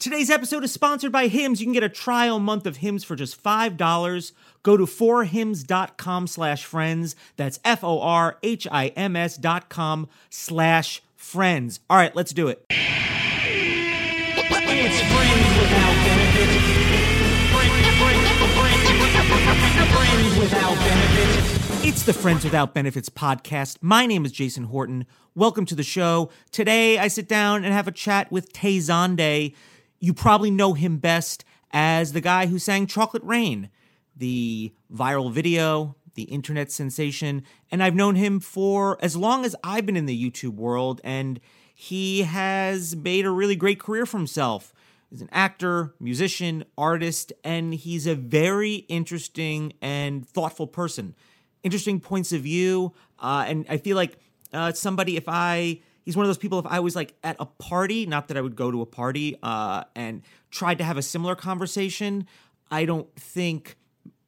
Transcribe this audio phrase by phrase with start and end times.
[0.00, 1.60] Today's episode is sponsored by Hims.
[1.60, 4.32] You can get a trial month of Hims for just $5.
[4.62, 7.14] Go to forhims.com slash friends.
[7.36, 11.80] That's F-O-R-H-I-M-S dot com slash friends.
[11.90, 12.64] All right, let's do it.
[12.70, 12.80] It's
[15.02, 15.90] friends without.
[21.82, 23.76] It's the Friends Without Benefits podcast.
[23.82, 25.04] My name is Jason Horton.
[25.34, 26.30] Welcome to the show.
[26.52, 29.54] Today I sit down and have a chat with Tay Zonday.
[30.00, 33.68] You probably know him best as the guy who sang Chocolate Rain,
[34.16, 39.84] the viral video, the internet sensation, and I've known him for as long as I've
[39.84, 41.38] been in the YouTube world, and
[41.74, 44.72] he has made a really great career for himself.
[45.10, 51.14] He's an actor, musician, artist, and he's a very interesting and thoughtful person.
[51.62, 54.18] Interesting points of view, uh, and I feel like
[54.52, 55.80] uh, somebody if I
[56.10, 58.40] he's one of those people if I was like at a party, not that I
[58.40, 62.26] would go to a party, uh, and tried to have a similar conversation,
[62.68, 63.76] I don't think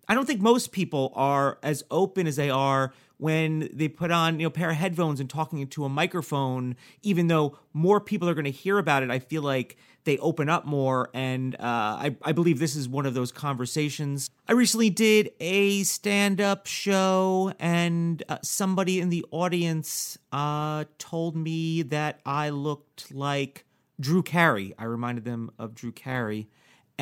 [0.08, 4.40] I don't think most people are as open as they are when they put on
[4.40, 6.76] you know a pair of headphones and talking into a microphone.
[7.02, 10.48] Even though more people are going to hear about it, I feel like they open
[10.48, 14.28] up more, and uh, I, I believe this is one of those conversations.
[14.48, 21.82] I recently did a stand-up show, and uh, somebody in the audience uh, told me
[21.82, 23.64] that I looked like
[24.00, 24.74] Drew Carey.
[24.76, 26.48] I reminded them of Drew Carey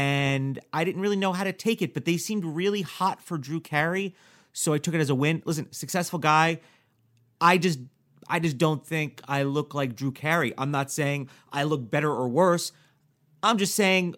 [0.01, 3.37] and I didn't really know how to take it, but they seemed really hot for
[3.37, 4.15] Drew Carey,
[4.51, 5.43] so I took it as a win.
[5.45, 6.61] Listen, successful guy.
[7.39, 7.81] I just
[8.27, 10.55] I just don't think I look like Drew Carey.
[10.57, 12.73] I'm not saying I look better or worse.
[13.43, 14.15] I'm just saying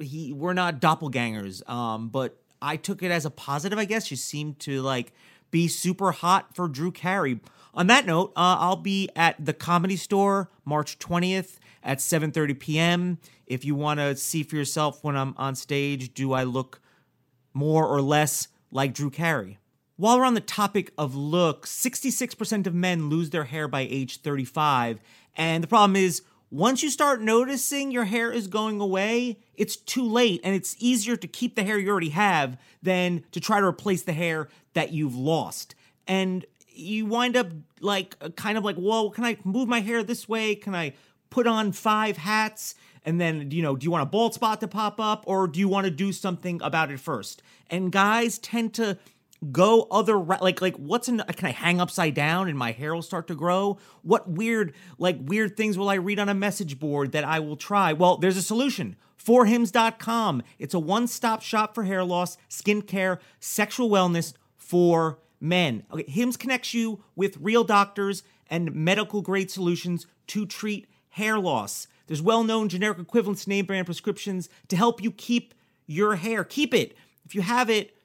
[0.00, 1.68] he we're not doppelgangers.
[1.68, 4.12] Um, but I took it as a positive, I guess.
[4.12, 5.12] You seemed to like
[5.50, 7.40] be super hot for Drew Carey.
[7.74, 13.18] On that note, uh, I'll be at the Comedy Store March 20th at 7:30 p.m.
[13.46, 16.80] If you want to see for yourself when I'm on stage, do I look
[17.52, 19.58] more or less like Drew Carey?
[19.96, 24.20] While we're on the topic of looks, 66% of men lose their hair by age
[24.22, 24.98] 35,
[25.36, 30.04] and the problem is once you start noticing your hair is going away, it's too
[30.04, 33.66] late and it's easier to keep the hair you already have than to try to
[33.66, 35.74] replace the hair that you've lost.
[36.06, 37.48] And you wind up
[37.80, 40.54] like kind of like, well, can I move my hair this way?
[40.54, 40.92] Can I
[41.34, 44.68] put on five hats and then you know do you want a bald spot to
[44.68, 47.42] pop up or do you want to do something about it first?
[47.68, 48.98] And guys tend to
[49.50, 53.02] go other like like what's in can i hang upside down and my hair will
[53.02, 53.78] start to grow?
[54.02, 57.56] What weird like weird things will i read on a message board that i will
[57.56, 57.92] try?
[57.92, 58.94] Well there's a solution.
[59.18, 65.82] forhims.com it's a one-stop shop for hair loss skincare sexual wellness for men.
[65.92, 71.86] Okay hims connects you with real doctors and medical grade solutions to treat hair loss.
[72.06, 75.54] There's well known generic equivalents name brand prescriptions to help you keep
[75.86, 76.44] your hair.
[76.44, 76.96] Keep it.
[77.24, 77.96] If you have it,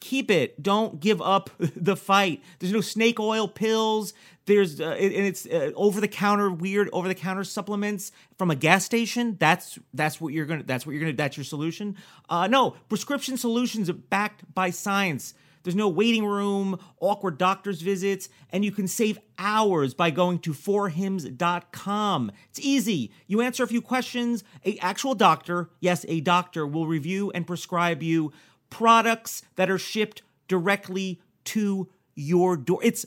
[0.00, 0.62] keep it.
[0.62, 2.40] Don't give up the fight.
[2.58, 4.14] There's no snake oil pills.
[4.46, 8.56] There's uh, and it's uh, over the counter weird over the counter supplements from a
[8.56, 9.36] gas station.
[9.40, 10.62] That's that's what you're gonna.
[10.62, 11.12] That's what you're gonna.
[11.14, 11.96] That's your solution.
[12.28, 15.34] Uh, no prescription solutions backed by science.
[15.62, 20.52] There's no waiting room, awkward doctor's visits, and you can save hours by going to
[20.52, 22.32] forhims.com.
[22.50, 23.12] It's easy.
[23.26, 28.02] You answer a few questions, a actual doctor, yes, a doctor will review and prescribe
[28.02, 28.32] you
[28.70, 32.80] products that are shipped directly to your door.
[32.82, 33.06] It's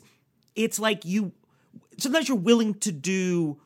[0.54, 1.32] it's like you
[1.98, 3.60] sometimes you're willing to do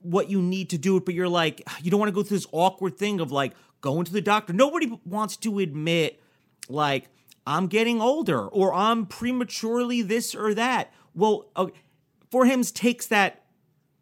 [0.00, 2.36] what you need to do it, but you're like, you don't want to go through
[2.36, 4.52] this awkward thing of like going to the doctor.
[4.52, 6.20] Nobody wants to admit
[6.68, 7.08] like
[7.46, 10.92] I'm getting older or I'm prematurely this or that.
[11.14, 11.74] Well, okay,
[12.30, 13.44] for him takes that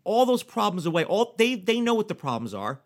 [0.04, 1.04] all those problems away.
[1.04, 2.80] All they they know what the problems are.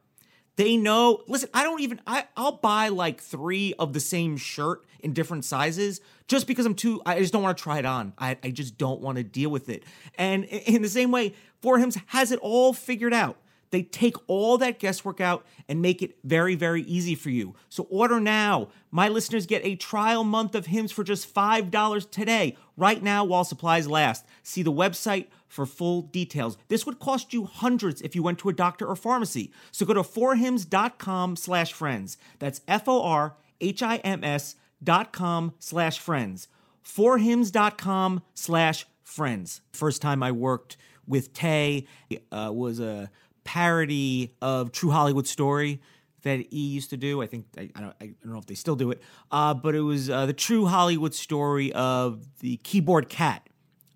[0.57, 1.23] They know.
[1.27, 2.01] Listen, I don't even.
[2.07, 6.75] I I'll buy like three of the same shirt in different sizes just because I'm
[6.75, 7.03] too.
[7.05, 8.15] I just don't want to try it on.
[8.19, 9.85] I I just don't want to deal with it.
[10.17, 13.37] And in the same way, for him has it all figured out.
[13.71, 17.55] They take all that guesswork out and make it very, very easy for you.
[17.69, 18.69] So order now.
[18.91, 23.45] My listeners get a trial month of Hims for just $5 today, right now while
[23.45, 24.25] supplies last.
[24.43, 26.57] See the website for full details.
[26.69, 29.53] This would cost you hundreds if you went to a doctor or pharmacy.
[29.71, 32.17] So go to forhims.com slash friends.
[32.39, 36.49] That's F-O-R-H-I-M-S dot com slash friends.
[36.85, 39.61] Forhims.com slash friends.
[39.73, 40.77] First time I worked
[41.07, 41.87] with Tay
[42.31, 43.11] uh, was a
[43.47, 45.81] parody of True Hollywood Story
[46.23, 47.23] that he used to do.
[47.23, 49.01] I think I, I, don't, I don't know if they still do it,
[49.31, 53.49] uh, but it was uh, the True Hollywood Story of the keyboard cat.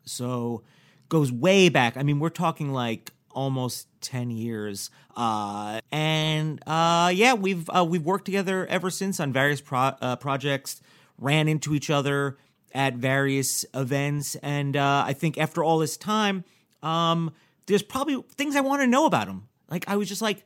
[0.05, 0.62] So
[1.08, 1.97] goes way back.
[1.97, 8.05] I mean, we're talking like almost 10 years uh and uh yeah we've uh, we've
[8.05, 10.82] worked together ever since on various pro- uh, projects
[11.17, 12.38] ran into each other
[12.75, 16.43] at various events and i think after all this time
[16.82, 17.31] um
[17.70, 20.44] there's probably things i want to know about him like i was just like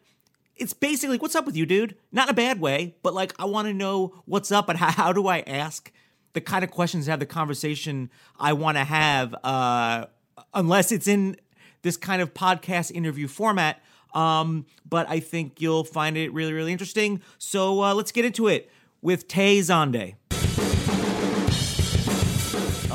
[0.57, 3.45] it's basically what's up with you dude not in a bad way but like i
[3.45, 5.91] want to know what's up and how, how do i ask
[6.35, 10.05] the kind of questions to have the conversation i want to have uh
[10.55, 11.37] unless it's in
[11.85, 13.81] this kind of podcast interview format.
[14.15, 17.21] Um, but I think you'll find it really, really interesting.
[17.39, 18.71] So uh, let's get into it
[19.03, 20.15] with Tay Zonday.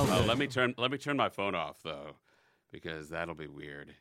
[0.01, 2.15] Oh, let me turn let me turn my phone off though,
[2.71, 3.93] because that'll be weird.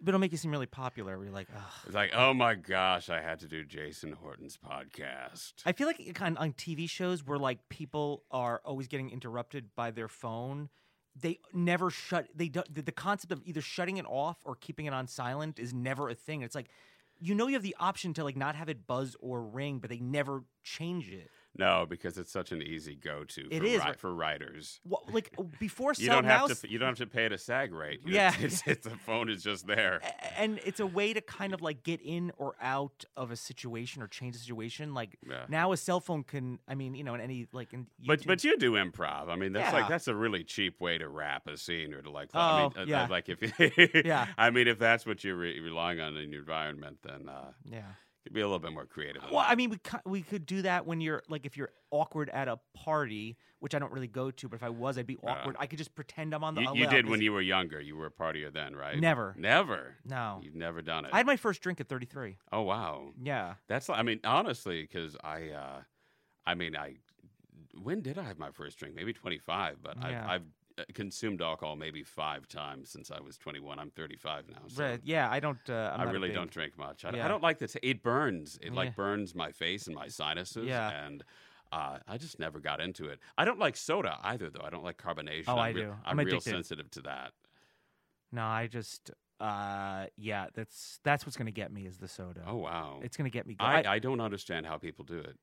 [0.00, 1.18] But it'll make you seem really popular.
[1.18, 1.62] We're like, Ugh.
[1.86, 5.52] It's like, oh my gosh, I had to do Jason Horton's podcast.
[5.64, 9.10] I feel like it kind of on TV shows where like people are always getting
[9.10, 10.68] interrupted by their phone.
[11.16, 12.26] They never shut.
[12.34, 15.58] They do, the, the concept of either shutting it off or keeping it on silent
[15.60, 16.42] is never a thing.
[16.42, 16.68] It's like
[17.20, 19.90] you know you have the option to like not have it buzz or ring, but
[19.90, 21.30] they never change it.
[21.56, 24.80] No, because it's such an easy go-to It for, is, ri- for writers.
[24.82, 25.30] What, like
[25.60, 26.70] before You don't have to.
[26.70, 28.00] You don't have to pay at a SAG rate.
[28.04, 28.34] You- Yeah.
[28.40, 30.00] it's, it's, the phone is just there.
[30.36, 34.02] and it's a way to kind of like get in or out of a situation
[34.02, 34.94] or change the situation.
[34.94, 35.44] Like Yeah.
[35.48, 36.58] now, a cell phone can.
[36.66, 39.28] I mean, you know, in any like in But but you do improv.
[39.28, 39.80] I mean, that's Yeah.
[39.80, 42.30] like that's a really cheap way to wrap a scene or to like.
[42.34, 43.06] Oh, I mean, uh, yeah.
[43.08, 44.26] like if Yeah.
[44.36, 47.82] I mean, if that's what you're re- relying on in your environment, then uh, yeah.
[48.24, 49.22] You'd be a little bit more creative.
[49.24, 49.50] Well, that.
[49.50, 52.58] I mean, we we could do that when you're like if you're awkward at a
[52.74, 54.48] party, which I don't really go to.
[54.48, 55.30] But if I was, I'd be Yeah.
[55.32, 55.56] awkward.
[55.58, 56.62] I could just pretend I'm on the.
[56.62, 57.80] you, uh, you did when you were younger.
[57.80, 58.98] You were a partier then, right?
[58.98, 59.34] Never.
[59.38, 59.96] Never.
[60.04, 61.10] No, You've never done it.
[61.12, 62.38] I had my first drink at 33.
[62.52, 63.12] oh wow.
[63.22, 63.54] Yeah.
[63.68, 63.88] That's.
[63.90, 65.50] I mean, honestly, because I.
[65.50, 65.80] Uh,
[66.46, 66.96] I mean, I.
[67.82, 68.94] When did I have my first drink?
[68.94, 70.24] Maybe 25, but Yeah.
[70.24, 70.44] I've, I've uh,
[70.94, 73.78] consumed alcohol maybe five times since I was 21.
[73.78, 74.56] I'm 35 now.
[74.68, 74.82] So.
[74.82, 75.00] Right.
[75.04, 75.30] Yeah.
[75.30, 75.58] I don't.
[75.68, 77.04] Uh, I really big- don't drink much.
[77.04, 77.24] I, Yeah.
[77.24, 77.68] I don't like the.
[77.68, 78.58] T- it burns.
[78.62, 78.76] It Yeah.
[78.76, 80.66] like burns my face and my sinuses.
[80.66, 81.04] Yeah.
[81.06, 81.24] And
[81.72, 83.18] uh, I just never got into it.
[83.38, 84.62] I don't like soda either, though.
[84.64, 85.44] I don't like carbonation.
[85.48, 85.90] Oh, I I'm re- do.
[86.04, 87.32] I'm, I'm real sensitive to that.
[88.32, 89.10] No, I just.
[89.40, 90.46] Uh, yeah.
[90.54, 92.42] That's that's what's gonna get me is the soda.
[92.46, 93.00] Oh wow.
[93.02, 93.54] It's gonna get me.
[93.54, 95.36] Go- I, I- I don't understand how people do it.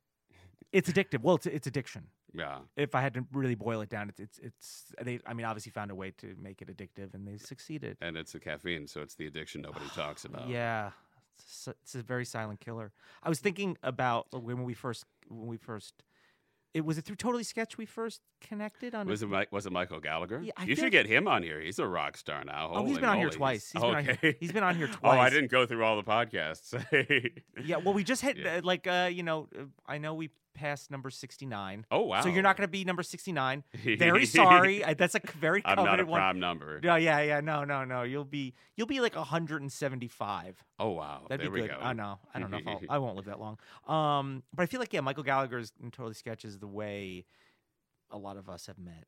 [0.72, 1.22] it's addictive.
[1.22, 2.08] Well, it's it's addiction.
[2.34, 2.60] Yeah.
[2.76, 5.20] If I had to really boil it down, it's it's it's they.
[5.26, 7.98] I mean, obviously found a way to make it addictive, and they succeeded.
[8.02, 10.48] And it's the caffeine, so it's the addiction nobody talks about.
[10.48, 10.92] Yeah,
[11.38, 12.92] it's, a- it's a very silent killer.
[13.22, 16.04] I was thinking about when we first when we first.
[16.74, 19.06] It was it through Totally Sketch we first connected on.
[19.06, 20.42] Was it Mike, was it Michael Gallagher?
[20.42, 21.60] Yeah, you should get him on here.
[21.60, 22.70] He's a rock star now.
[22.72, 23.70] Oh, he's Holy been on here twice.
[23.74, 24.38] He's oh, been on here- okay.
[24.40, 25.00] he's been on here twice.
[25.18, 26.72] Oh, I didn't go through all the podcasts.
[27.66, 28.60] Yeah, well, we just hit Yeah.
[28.60, 31.86] uh, like uh, you know, uh, I know we passed number sixty nine.
[31.92, 32.22] oh wow.
[32.22, 33.64] So you're not going to be number sixty nine.
[33.74, 34.84] Very sorry.
[34.98, 36.20] That's a very coveted I'm not a one.
[36.20, 36.80] prime number.
[36.84, 37.40] No, yeah, yeah.
[37.42, 38.04] No, no, no.
[38.04, 40.64] You'll be you'll be like 175.
[40.80, 41.26] Oh wow.
[41.30, 41.76] That'd there be we good.
[41.76, 41.82] go.
[41.82, 42.20] I know.
[42.34, 43.58] I don't know if I'll, I won't live that long.
[43.88, 47.26] Um, but I feel like yeah, Michael Gallagher's in Totally Sketch is the way
[48.12, 49.08] a lot of us have met.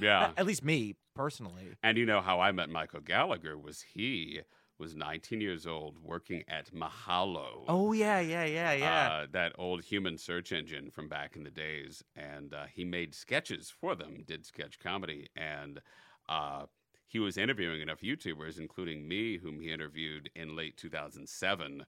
[0.00, 0.32] Yeah.
[0.36, 1.70] At least me personally.
[1.82, 4.40] And you know how I met Michael Gallagher was he
[4.82, 7.62] was 19 years old working at Mahalo.
[7.68, 9.08] Oh yeah, yeah, yeah, yeah.
[9.12, 12.02] Uh, that old human search engine from back in the days.
[12.16, 15.28] And uh, he made sketches for them, did sketch comedy.
[15.36, 15.80] And
[16.28, 16.64] uh,
[17.06, 21.86] he was interviewing enough YouTubers, including me, whom he interviewed in late 2007.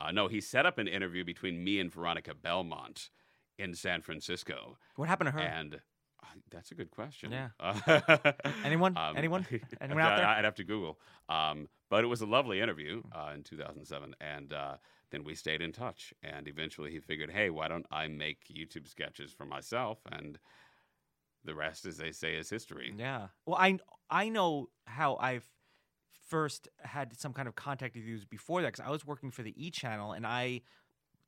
[0.00, 3.10] Uh, no, he set up an interview between me and Veronica Belmont
[3.58, 4.78] in San Francisco.
[4.94, 5.40] what happened to her?
[5.40, 7.32] And uh, that's a good question.
[7.32, 7.48] Yeah.
[8.64, 8.96] Anyone?
[9.16, 9.44] Anyone?
[9.80, 10.28] Anyone out there?
[10.28, 11.00] I'd have to Google.
[11.28, 14.76] Um, but it was a lovely interview uh, in 2007, and uh,
[15.10, 16.12] then we stayed in touch.
[16.22, 20.38] And eventually, he figured, "Hey, why don't I make YouTube sketches for myself?" And
[21.44, 22.92] the rest, as they say, is history.
[22.96, 23.28] Yeah.
[23.46, 23.78] Well, I
[24.10, 25.46] I know how I've
[26.28, 29.42] first had some kind of contact with you before that because I was working for
[29.42, 30.62] the E Channel and I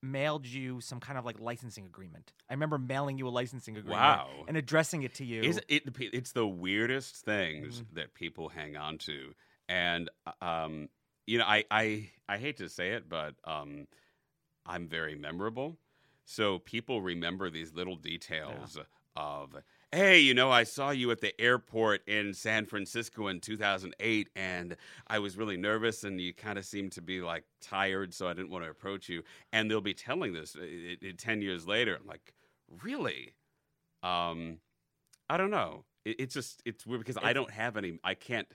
[0.03, 2.33] mailed you some kind of like licensing agreement.
[2.49, 4.29] I remember mailing you a licensing agreement Wow.
[4.47, 5.43] and addressing it to you.
[5.43, 5.83] Is it?
[5.99, 7.95] It's the weirdest things Mm-hmm.
[7.97, 9.35] that people hang on to,
[9.69, 10.89] and uh, um,
[11.27, 13.87] you know, I, I I hate to say it, but um,
[14.67, 15.79] I'm very memorable.
[16.25, 18.77] So people remember these little details
[19.17, 19.57] of,
[19.93, 24.77] hey, you know, I saw you at the airport in San Francisco in 2008, and
[25.07, 28.35] I was really nervous, and you kind of seemed to be like tired, so I
[28.35, 29.23] didn't want to approach you.
[29.55, 31.97] And they'll be telling this uh, it, it, 10 years later.
[31.99, 32.35] I'm like,
[32.83, 33.33] really?
[34.03, 34.59] Um,
[35.31, 35.85] I don't know.
[36.05, 38.47] It, it's just, it's weird because I don't have any, I can't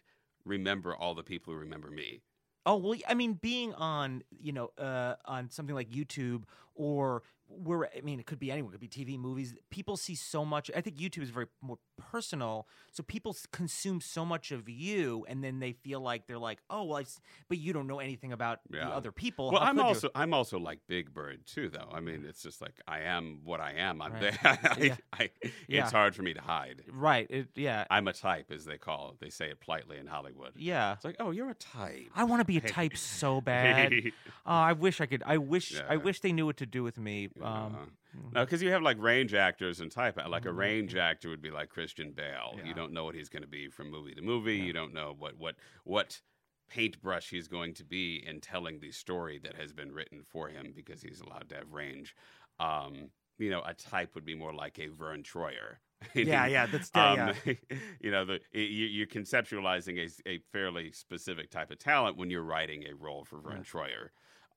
[0.46, 2.22] remember all the people who remember me.
[2.66, 6.44] Oh well, I mean, being on you know uh, on something like YouTube
[6.76, 7.24] or
[7.64, 9.56] where I mean, it could be anyone, it could be TV, movies.
[9.70, 10.70] People see so much.
[10.76, 11.78] I think YouTube is very more
[12.12, 16.60] personal, so people consume so much of you, and then they feel like they're like,
[16.70, 17.10] oh well, I've
[17.50, 18.86] but you don't know anything about Yeah.
[18.86, 19.52] the other people.
[19.52, 21.90] Well, How I'm could you?" also I'm also like Big Bird too, though.
[21.92, 24.02] I mean, it's just like I am what I am.
[24.02, 24.22] I'm Right.
[24.22, 24.40] there.
[24.44, 24.96] I, Yeah.
[25.14, 25.30] I,
[25.68, 25.84] Yeah.
[25.84, 26.84] It's hard for me to hide.
[26.92, 27.28] right.
[27.30, 29.20] It, yeah, I'm a type, as they call it.
[29.24, 30.54] They say it politely in Hollywood.
[30.56, 30.94] yeah.
[30.94, 32.08] It's like, oh, you're a type.
[32.16, 33.94] I want to be a type so bad.
[34.46, 35.24] Oh, I wish I could.
[35.26, 35.80] I wish.
[35.90, 37.30] I wish they knew what to do with me.
[37.44, 37.92] Um,
[38.34, 40.18] no, because you have like range actors and type.
[40.28, 40.58] Like a Mhm.
[40.58, 42.56] range actor would be like Christian Bale.
[42.58, 42.66] Yeah.
[42.66, 44.58] You don't know what he's going to be from movie to movie.
[44.58, 44.66] Yeah.
[44.66, 46.22] You don't know what what what
[46.70, 50.74] paintbrush he's going to be in telling the story that has been written for him
[50.76, 52.16] because he's allowed to have range.
[52.60, 55.78] Um, you know, a type would be more like a Vern Troyer.
[56.14, 56.66] yeah, yeah.
[56.66, 57.34] That's yeah.
[57.46, 57.58] Um,
[58.02, 62.44] you know, the you, you're conceptualizing a, a, fairly specific type of talent when you're
[62.44, 63.64] writing a role for Vern Yeah.
[63.64, 64.10] Troyer,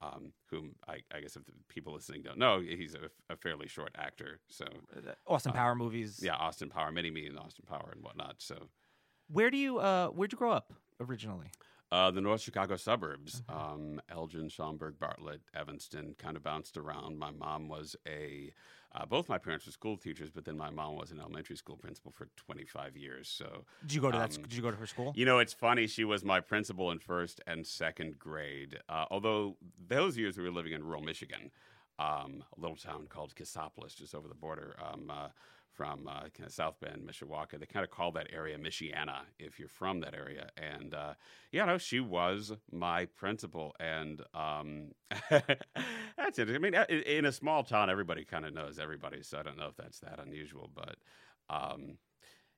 [0.03, 3.69] um, whom I, I guess if the people listening don't know, he's a, a fairly
[3.69, 4.41] short actor.
[4.49, 6.21] So Uh, Austin uh, Power movies.
[6.23, 8.37] yeah, Austin Power, Mini-Me in Austin Power and whatnot.
[8.39, 8.69] So
[9.29, 9.79] Where do you?
[9.79, 11.51] Uh, where'd you grow up originally?
[11.93, 13.55] uh, the North Chicago suburbs, Mhm.
[13.75, 17.17] um, Elgin, Schaumburg, Bartlett, Evanston, kind of bounced around.
[17.19, 18.53] My mom was a
[18.97, 21.77] uh, both my parents were school teachers, but then my mom was an elementary school
[21.77, 23.29] principal for 25 years.
[23.29, 24.37] So Did you go to that?
[24.37, 25.13] Um, Did you go to her school?
[25.15, 25.87] You know, it's funny.
[25.87, 28.79] She was my principal in first and second grade.
[28.89, 31.51] Uh, although those years we were living in rural Michigan,
[31.99, 35.29] um, a little town called Cassopolis, just over the border um, uh,
[35.77, 37.59] from uh, kind of South Bend, Mishawaka.
[37.59, 40.49] They kind of call that area Michiana if you're from that area.
[40.57, 41.15] And uh,
[41.53, 44.93] yeah, no, she was my principal, and um,
[45.31, 46.49] that's it.
[46.49, 49.69] I mean, in a small town, everybody kind of knows everybody, so I don't know
[49.69, 50.97] if that's that unusual, but.
[51.49, 51.99] Um,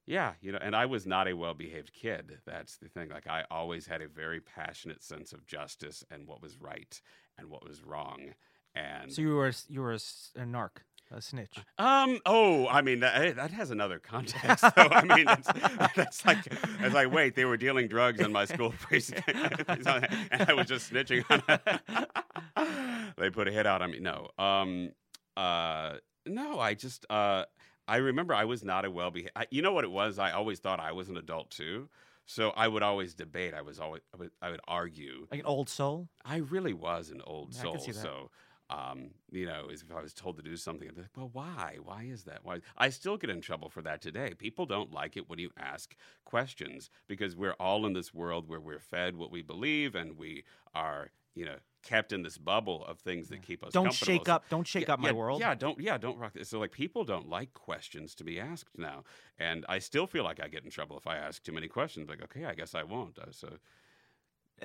[0.06, 2.38] yeah, you know, and I was not a well behaved kid.
[2.46, 3.10] That's the thing.
[3.10, 6.98] Like, I always had a very passionate sense of justice and what was right
[7.36, 8.32] and what was wrong.
[8.74, 10.78] And, So you were you were a narc,
[11.10, 11.56] a snitch.
[11.78, 14.88] um, oh, I mean, that, that has another context, though.
[14.90, 15.48] I mean, that's,
[15.96, 16.38] that's like,
[16.80, 19.22] it's like, wait, they were dealing drugs in my school precinct,
[19.68, 21.24] and I was just snitching
[22.56, 22.72] on
[23.16, 24.00] They put a hit out on me.
[24.00, 24.28] No.
[24.38, 24.90] Um,
[25.36, 25.94] uh,
[26.26, 27.44] no, I just, uh,
[27.86, 29.32] I remember I was not a well behaved.
[29.50, 30.18] You know what it was?
[30.18, 31.88] I always thought I was an adult too.
[32.26, 33.54] So I would always debate.
[33.54, 35.26] I was always, I would, I would argue.
[35.30, 36.08] Like an old soul.
[36.24, 37.72] I really was an old Yeah, I soul.
[37.72, 38.02] can see that.
[38.02, 38.30] So,
[38.70, 41.78] um, you know, if I was told to do something, I'd be like, well, why?
[41.82, 42.40] Why is that?
[42.42, 42.60] Why?
[42.76, 44.34] I still get in trouble for that today.
[44.36, 48.60] People don't like it when you ask questions because we're all in this world where
[48.60, 50.44] we're fed what we believe and we
[50.74, 54.48] are, you know, kept in this bubble of things that keep us Don't shake up.
[54.50, 55.40] Don't shake yeah, up my yeah, world.
[55.40, 56.50] Yeah, don't yeah, don't rock this.
[56.50, 59.04] So like people don't like questions to be asked now.
[59.38, 62.08] And I still feel like I get in trouble if I ask too many questions.
[62.08, 63.18] Like, okay, I guess I won't.
[63.18, 63.48] Uh, so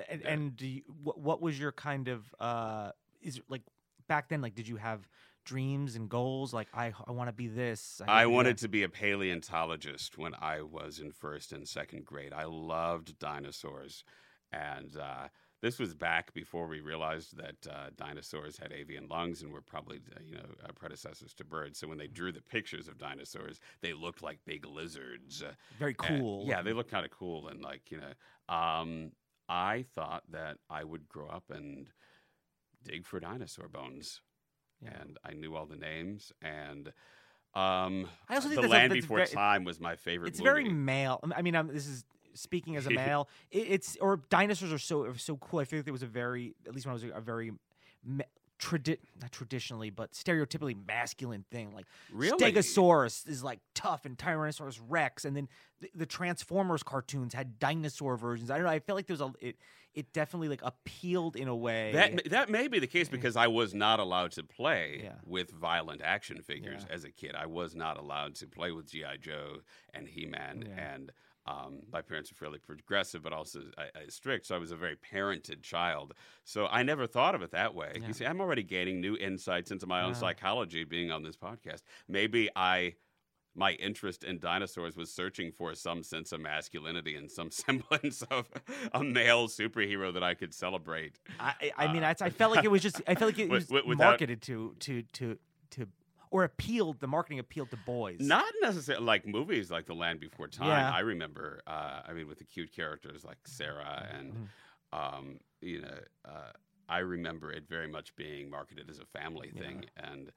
[0.08, 0.28] And, Yeah.
[0.32, 2.90] and do you, what, what was your kind of uh
[3.22, 3.62] is it like
[4.08, 5.08] back then like did you have
[5.44, 8.60] dreams and goals like I I want to be this I wanna wanted that?
[8.62, 12.32] to be a paleontologist when I was in first and second grade.
[12.32, 14.04] I loved dinosaurs.
[14.52, 15.28] And uh,
[15.62, 20.00] this was back before we realized that uh, dinosaurs had avian lungs and were probably,
[20.24, 21.78] you know, uh, predecessors to birds.
[21.78, 25.42] So when they drew the pictures of dinosaurs, they looked like big lizards.
[25.78, 28.54] Very and- cool yeah, they looked kind of cool and like you know.
[28.54, 29.12] Um,
[29.48, 31.88] I thought that I would grow up and
[32.84, 34.20] dig for dinosaur bones,
[34.82, 34.90] Yeah.
[35.00, 36.32] and I knew all the names.
[36.42, 36.92] And
[37.54, 40.28] um, I also think the that's a- Land Before ve- Time was my favorite.
[40.28, 44.20] it's very male I mean I'm, this is speaking as a male it, it's or
[44.28, 46.84] dinosaurs are so are so cool I feel like there was a very at least
[46.86, 47.52] when I was a, a very
[48.58, 54.80] tradi- not traditionally but stereotypically masculine thing like really Stegosaurus is like tough and Tyrannosaurus
[54.88, 55.48] Rex, and then
[55.80, 58.50] the, the Transformers cartoons had dinosaur versions.
[58.50, 58.70] I don't know.
[58.70, 59.56] I feel like there's a it.
[59.94, 61.92] It definitely like appealed in a way.
[61.92, 63.12] That that may be the case mm.
[63.12, 65.12] because I was not allowed to play Yeah.
[65.24, 66.94] with violent action figures Yeah.
[66.94, 67.34] as a kid.
[67.36, 69.58] I was not allowed to play with GI Joe
[69.92, 70.94] and He Man, Yeah.
[70.94, 71.12] and
[71.46, 73.60] um, my parents were fairly progressive, but also
[74.08, 74.46] strict.
[74.46, 76.14] So I was a very parented child.
[76.44, 77.92] So I never thought of it that way.
[78.00, 78.06] Yeah.
[78.08, 81.82] You see, I'm already gaining new insights into my own psychology being on this podcast.
[82.08, 82.94] Maybe I.
[83.56, 88.50] My interest in dinosaurs was searching for some sense of masculinity and some semblance of
[88.92, 91.20] a male superhero that I could celebrate.
[91.38, 93.00] I, I I mean, uh, I, I felt like it was just.
[93.06, 95.38] I felt like it was without- marketed to to to
[95.70, 95.88] to,
[96.34, 98.18] or appealed the marketing appealed to boys.
[98.18, 100.66] Not necessarily like movies like The Land Before Time.
[100.66, 100.90] Yeah.
[100.92, 101.60] I remember.
[101.64, 104.32] Uh, I mean, with the cute characters like Sarah and,
[104.92, 104.98] Mhm.
[104.98, 106.50] um, you know, uh,
[106.88, 109.60] I remember it very much being marketed as a family Yeah.
[109.62, 109.84] thing.
[109.96, 110.32] And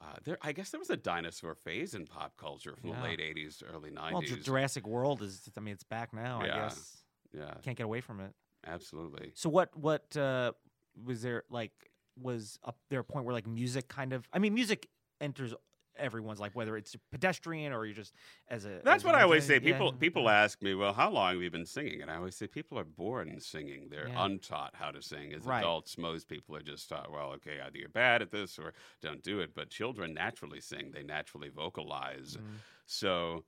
[0.00, 2.96] uh, there, I guess there was a dinosaur phase in pop culture from Yeah.
[2.98, 4.12] the late '80s to early '90s.
[4.12, 5.50] Well, Ju- Jurassic World is.
[5.56, 6.40] I mean, it's back now.
[6.40, 7.02] I guess
[7.32, 8.32] yeah, can't get away from it.
[8.66, 9.32] absolutely.
[9.34, 9.74] So what?
[9.76, 10.52] What uh,
[11.04, 11.72] was there like?
[12.16, 14.28] Was up there a point where like music kind of?
[14.32, 14.88] I mean, music
[15.20, 15.54] enters
[15.96, 18.14] everyone's like whether it's pedestrian or you're just
[18.48, 18.80] as a.
[18.82, 19.60] That's as what an I always say.
[19.60, 22.36] People yeah, people ask me, "Well, how long have you been singing?" And I always
[22.36, 23.88] say, people are born singing.
[23.90, 24.24] They're Yeah.
[24.24, 25.32] untaught how to sing.
[25.34, 25.58] As Right.
[25.58, 28.72] adults, most people are just taught, "Well, okay, either you're bad at this or
[29.02, 30.90] don't do it." But children naturally sing.
[30.92, 32.36] They naturally vocalize.
[32.36, 32.44] Mm.
[32.86, 33.44] So,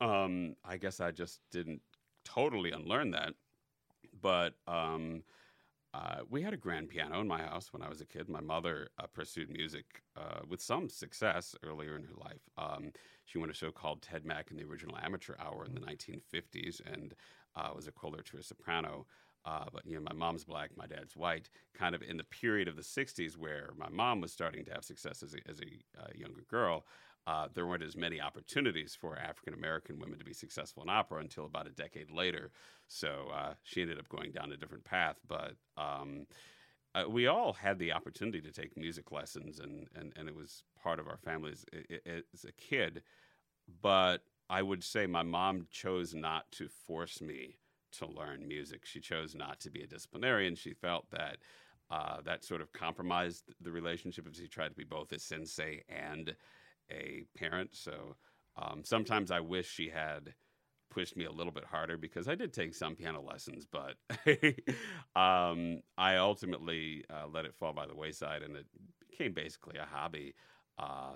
[0.00, 1.82] um, I guess I just didn't
[2.24, 3.34] totally unlearn that.
[4.20, 5.22] But um,
[5.98, 8.28] uh, we had a grand piano in my house when I was a kid.
[8.28, 12.42] My mother uh, pursued music uh, with some success earlier in her life.
[12.56, 12.92] Um,
[13.24, 16.80] she won a show called Ted Mack in the original Amateur Hour in the 1950s
[16.86, 17.14] and
[17.56, 19.06] uh, was a coloratura soprano.
[19.44, 21.48] Uh, but you know, my mom's black, my dad's white.
[21.74, 24.84] Kind of in the period of the '60s where my mom was starting to have
[24.84, 26.84] success as a, as a uh, younger girl,
[27.28, 31.20] uh, there weren't as many opportunities for African American women to be successful in opera
[31.20, 32.50] until about a decade later.
[32.86, 35.16] So uh, she ended up going down a different path.
[35.28, 36.26] But um,
[36.94, 40.62] uh, we all had the opportunity to take music lessons, and, and, and it was
[40.82, 43.02] part of our families i- i- as a kid.
[43.82, 47.58] But I would say my mom chose not to force me
[47.98, 48.86] to learn music.
[48.86, 50.54] She chose not to be a disciplinarian.
[50.54, 51.36] She felt that
[51.90, 55.82] uh, that sort of compromised the relationship if she tried to be both a sensei
[55.88, 56.34] and
[56.90, 57.70] a parent.
[57.74, 58.16] So
[58.56, 60.34] um, sometimes I wish she had
[60.90, 63.94] pushed me a little bit harder because I did take some piano lessons, but
[65.20, 68.66] um, I ultimately uh, let it fall by the wayside and it
[69.08, 70.34] became basically a hobby.
[70.78, 71.12] Uh,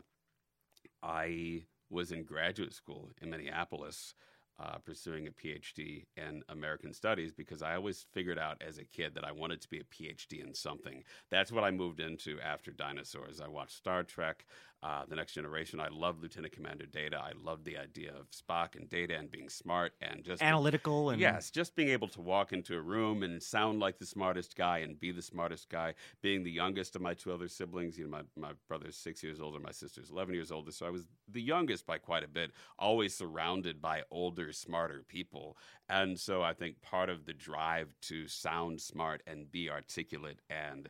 [1.03, 4.15] I was in graduate school in Minneapolis.
[4.61, 9.15] Uh, pursuing a PhD in American Studies because I always figured out as a kid
[9.15, 11.03] that I wanted to be a PhD in something.
[11.31, 13.41] That's what I moved into after dinosaurs.
[13.41, 14.45] I watched Star Trek,
[14.83, 15.81] uh, The Next Generation.
[15.81, 17.17] I love Lieutenant Commander Data.
[17.19, 21.21] I loved the idea of Spock and Data and being smart and just analytical and
[21.21, 24.79] Yes, just being able to walk into a room and sound like the smartest guy
[24.79, 25.95] and be the smartest guy.
[26.21, 29.41] Being the youngest of my two other siblings, you know, my, my brother's six years
[29.41, 30.73] older, my sister's 11 years older.
[30.73, 35.57] So I was the youngest by quite a bit, always surrounded by older, smarter people.
[35.89, 40.89] And so I think part of the drive to sound smart and be articulate and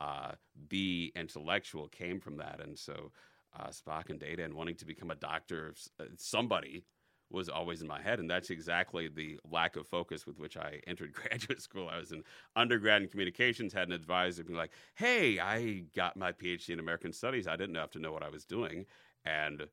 [0.00, 0.32] uh,
[0.68, 2.60] be intellectual came from that.
[2.62, 3.12] And so
[3.58, 6.84] uh, Spock and Data and wanting to become a doctor, uh, somebody
[7.30, 8.20] was always in my head.
[8.20, 11.88] And that's exactly the lack of focus with which I entered graduate school.
[11.88, 12.22] I was in
[12.54, 17.12] undergrad in communications, had an advisor be like, hey, I got my PhD in American
[17.12, 17.48] Studies.
[17.48, 18.86] I didn't have to know what I was doing.
[19.24, 19.66] And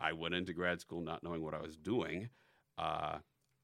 [0.00, 2.28] I went into grad school not knowing what I was doing.
[2.76, 3.18] Uh,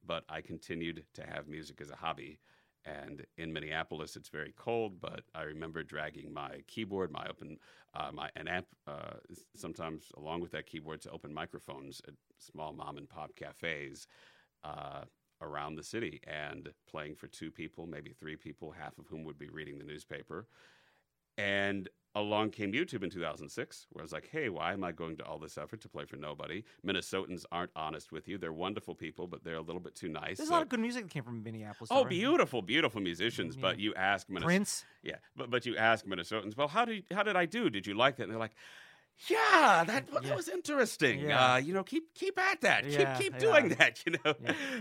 [0.07, 2.39] but I continued to have music as a hobby.
[2.85, 5.01] And in Minneapolis, it's very cold.
[5.01, 7.59] But I remember dragging my keyboard, my open,
[7.95, 9.17] uh, my an amp, uh,
[9.55, 14.07] sometimes along with that keyboard to open microphones at small mom and pop cafes
[14.65, 15.03] uh,
[15.43, 19.39] around the city, and playing for two people, maybe three people, half of whom would
[19.39, 20.47] be reading the newspaper.
[21.39, 25.17] And along came YouTube in 2006, where I was like, hey, why am I going
[25.19, 26.65] to all this effort to play for nobody?
[26.87, 28.39] Minnesotans aren't honest with you.
[28.39, 30.39] They're wonderful people, but they're a little bit too nice.
[30.39, 31.91] There's a lot of good music that came from Minneapolis.
[31.91, 32.11] Oh, though, right?
[32.11, 33.57] beautiful, beautiful musicians.
[33.57, 34.85] But you ask Minnesotans, Prince.
[35.03, 37.71] yeah, but but you ask Minnesotans, well, how did how did I do?
[37.71, 38.25] Did you like that?
[38.25, 38.55] And they're like,
[39.29, 40.35] yeah, that, that Yeah.
[40.35, 41.21] was interesting.
[41.21, 41.53] Yeah.
[41.55, 42.87] Uh, you know, keep keep at that.
[42.87, 44.03] Yeah, keep keep doing that.
[44.07, 44.35] You know,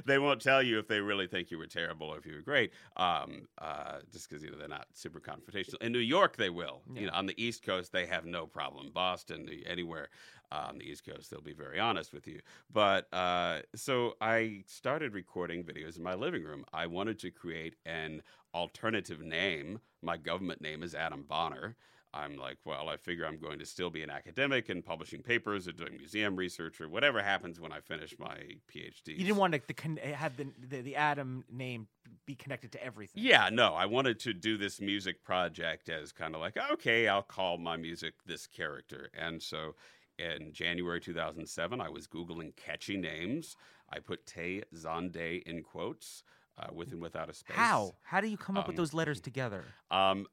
[0.06, 2.42] they won't tell you if they really think you were terrible or if you were
[2.42, 2.72] great.
[2.96, 5.82] Um, uh, just because you know they're not super confrontational.
[5.82, 6.82] In New York, they will.
[6.94, 8.92] You know, on the East Coast, they have no problem.
[8.94, 10.10] Boston, anywhere
[10.52, 12.39] uh, on the East Coast, they'll be very honest with you.
[12.72, 16.63] But uh, so I started recording videos in my living room.
[16.72, 18.22] I wanted to create an
[18.54, 19.80] alternative name.
[20.02, 21.76] My government name is Adam Bonner.
[22.13, 25.67] I'm like, well, I figure I'm going to still be an academic and publishing papers
[25.67, 28.36] or doing museum research or whatever happens when I finish my
[28.74, 29.10] PhD.
[29.10, 31.88] You didn't want to the, have the, the the Adam name
[32.26, 33.24] be connected to everything.
[33.24, 37.22] Yeah, no, I wanted to do this music project as kind of like, okay, I'll
[37.22, 39.10] call my music this character.
[39.13, 39.76] And so
[40.17, 43.56] in January 2007, I was Googling catchy names.
[43.91, 46.24] I put Tay Zonday in quotes.
[46.62, 47.56] Uh, with and without a space.
[47.56, 47.93] How?
[48.04, 49.63] How do you come up with Um, those letters together?
[49.91, 50.28] Um,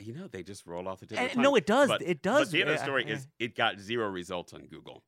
[0.00, 1.18] you know, they just roll off the tip.
[1.18, 1.42] of the tongue.
[1.42, 1.88] no, it does.
[1.88, 2.48] But, It does.
[2.48, 5.02] But the end of the Yeah, story is it got zero results on Google.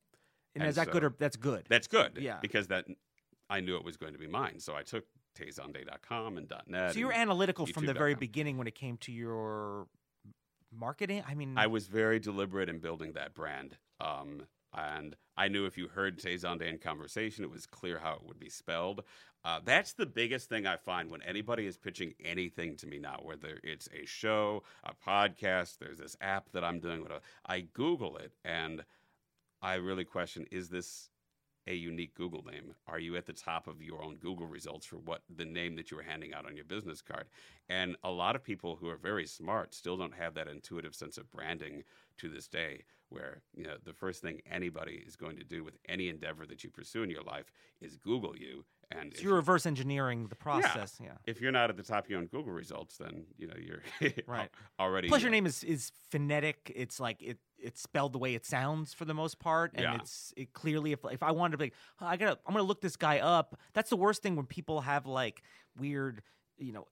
[0.55, 1.65] And, and is that good or that's good?
[1.69, 2.19] That's good.
[2.21, 2.39] Yeah.
[2.41, 2.87] Because that
[3.51, 4.61] I knew it was going to be mine.
[4.61, 5.05] So I took
[5.39, 6.93] tayzonday.com and .net.
[6.93, 9.87] so you were and- analytical from the very beginning when it came to your
[10.73, 11.23] marketing.
[11.27, 13.77] I mean, I was very deliberate in building that brand.
[14.01, 18.15] Um, and I knew if you heard Tay Zonday in conversation, it was clear how
[18.15, 19.03] it would be spelled.
[19.45, 23.21] Uh, that's the biggest thing I find when anybody is pitching anything to me now,
[23.23, 27.03] whether it's a show, a podcast, there's this app that I'm doing.
[27.03, 27.21] Whatever.
[27.45, 28.83] I Google it and
[29.61, 31.11] I really question: Is this
[31.67, 32.75] a unique Google name?
[32.87, 35.91] Are you at the top of your own Google results for what the name that
[35.91, 37.27] you were handing out on your business card?
[37.69, 41.17] And a lot of people who are very smart still don't have that intuitive sense
[41.17, 41.85] of branding
[42.19, 45.79] to this day, where you know the first thing anybody is going to do with
[45.89, 48.65] any endeavor that you pursue in your life is Google you.
[49.01, 50.99] And so you're reverse engineering the process.
[51.03, 51.13] Yeah.
[51.27, 53.83] if you're not at the top of your own Google results, then you know you're
[54.27, 54.51] Right.
[54.79, 55.09] already.
[55.09, 56.73] Plus, your name is is phonetic.
[56.75, 59.95] It's like it it's spelled the way it sounds for the most part, and Yeah.
[59.97, 62.65] it's it clearly if if I wanted to be like, "Oh, I gotta I'm gonna
[62.67, 63.59] look this guy up.
[63.73, 65.43] That's the worst thing when people have like
[65.79, 66.23] weird,
[66.57, 66.87] you know.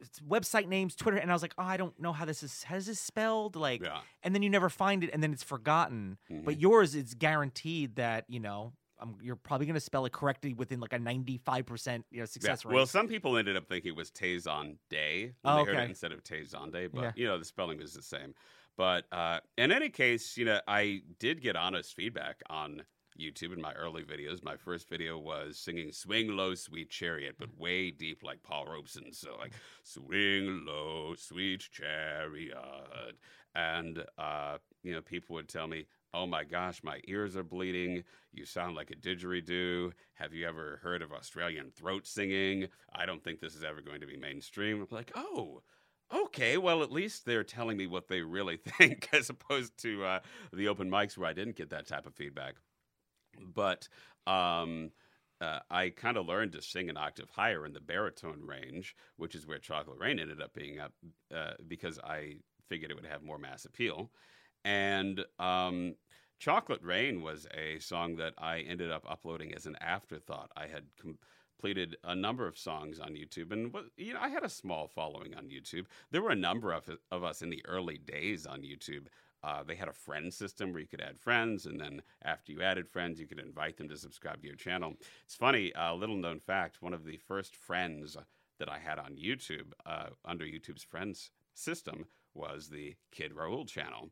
[0.00, 2.64] it's Website names, Twitter, and I was like, oh, I don't know how this is.
[2.64, 3.54] How is this spelled?
[3.54, 4.00] Like, Yeah.
[4.24, 6.18] and then you never find it, and then it's forgotten.
[6.28, 6.60] But Mhm.
[6.60, 10.80] yours, it's guaranteed that you know um, you're probably going to spell it correctly within
[10.80, 12.56] like a 95 percent you know Yeah.
[12.56, 12.74] success rate.
[12.74, 15.88] Well, some people ended up thinking it was Tezon Day when Oh, they heard it
[15.88, 17.12] instead of Tay Zonday, but Yeah.
[17.14, 18.34] you know the spelling was the same.
[18.76, 22.84] But uh, in any case, you know I did get honest feedback on
[23.18, 24.44] YouTube in my early videos.
[24.44, 29.12] My first video was singing "Swing Low, Sweet Chariot," but way deep like Paul Robeson.
[29.14, 33.16] So like "Swing Low, Sweet Chariot,"
[33.54, 35.86] and uh, you know people would tell me.
[36.16, 38.02] Oh my gosh, my ears are bleeding.
[38.32, 39.92] You sound like a didgeridoo.
[40.14, 42.68] Have you ever heard of Australian throat singing?
[42.90, 44.80] I don't think this is ever going to be mainstream.
[44.80, 45.60] I'm like, oh,
[46.10, 46.56] okay.
[46.56, 50.20] Well, at least they're telling me what they really think, as opposed to uh,
[50.54, 52.54] the open mics where I didn't get that type of feedback.
[53.54, 53.86] But
[54.26, 54.92] um,
[55.42, 59.34] uh, I kind of learned to sing an octave higher in the baritone range, which
[59.34, 60.94] is where Chocolate Rain ended up being up
[61.34, 62.36] uh, because I
[62.70, 64.10] figured it would have more mass appeal.
[64.64, 65.94] And um,
[66.38, 70.50] Chocolate Rain was a song that I ended up uploading as an afterthought.
[70.56, 74.48] I had completed a number of songs on YouTube, and you know I had a
[74.48, 75.86] small following on YouTube.
[76.10, 79.06] There were a number of, of us in the early days on YouTube.
[79.42, 82.62] Uh, they had a friend system where you could add friends, and then after you
[82.62, 84.94] added friends, you could invite them to subscribe to your channel.
[85.24, 88.16] It's funny, a little known fact: one of the first friends
[88.58, 94.10] that I had on YouTube uh, under YouTube's friends system was the Kidrauhl channel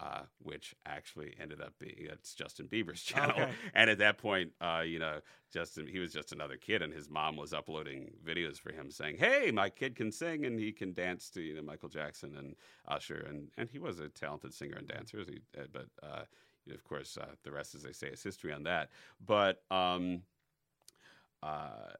[0.00, 3.40] uh, which actually ended up being it's Justin Bieber's channel.
[3.40, 3.50] Okay.
[3.74, 5.20] And at that point, uh, you know,
[5.52, 9.16] Justin he was just another kid, and his mom was uploading videos for him saying,
[9.18, 12.54] "Hey, my kid can sing and he can dance to you know Michael Jackson and
[12.86, 16.22] Usher, and and he was a talented singer and dancer, he, uh, but uh,
[16.72, 18.90] of course, uh, the rest, as they say, is history on that.
[19.24, 20.22] But um,
[21.42, 21.92] uh,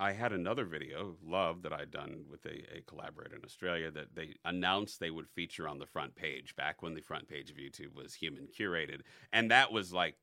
[0.00, 4.14] I had another video, Love, that I'd done with a, a collaborator in Australia that
[4.14, 7.56] they announced they would feature on the front page back when the front page of
[7.56, 9.00] YouTube was human curated.
[9.32, 10.14] And that was like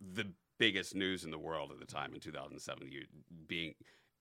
[0.00, 2.90] the biggest news in the world at the time in 2007.
[2.90, 3.02] You
[3.46, 3.74] being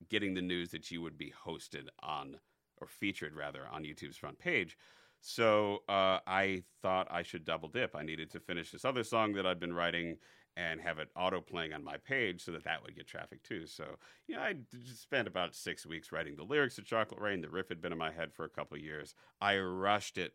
[0.10, 2.38] getting the news that you would be hosted on
[2.80, 4.78] or featured rather on YouTube's front page.
[5.22, 7.96] So uh, I thought I should double dip.
[7.96, 10.18] I needed to finish this other song that I'd been writing
[10.56, 13.66] and have it auto playing on my page so that that would get traffic too.
[13.66, 14.56] So yeah, I
[14.94, 17.42] spent about six weeks writing the lyrics to Chocolate Rain.
[17.42, 19.16] The riff had been in my head for a couple of years.
[19.42, 20.34] I rushed it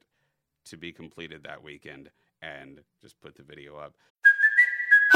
[0.67, 2.11] to be completed that weekend
[2.43, 3.97] and just put the video up.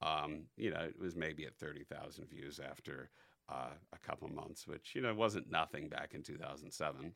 [0.00, 3.10] Um, you know, it was maybe at thirty thousand views after
[3.48, 7.12] uh, a couple months, which you know wasn't nothing back in two thousand seven.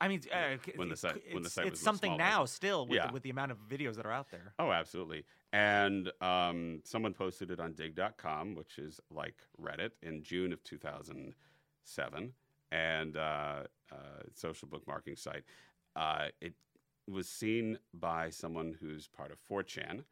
[0.00, 2.18] I mean, uh, When the it- site- when the it's, site it's was something smaller.
[2.30, 3.06] now still with, Yeah.
[3.06, 4.52] the, with the amount of videos that are out there.
[4.58, 5.24] Oh, absolutely.
[5.52, 10.78] And um, someone posted it on Digg.com, which is like Reddit, in June of two
[10.78, 11.34] thousand
[11.84, 12.32] seven,
[12.72, 13.96] and uh, uh,
[14.34, 15.44] social bookmarking site.
[15.94, 16.54] Uh, it
[17.08, 20.02] was seen by someone who's part of 4chan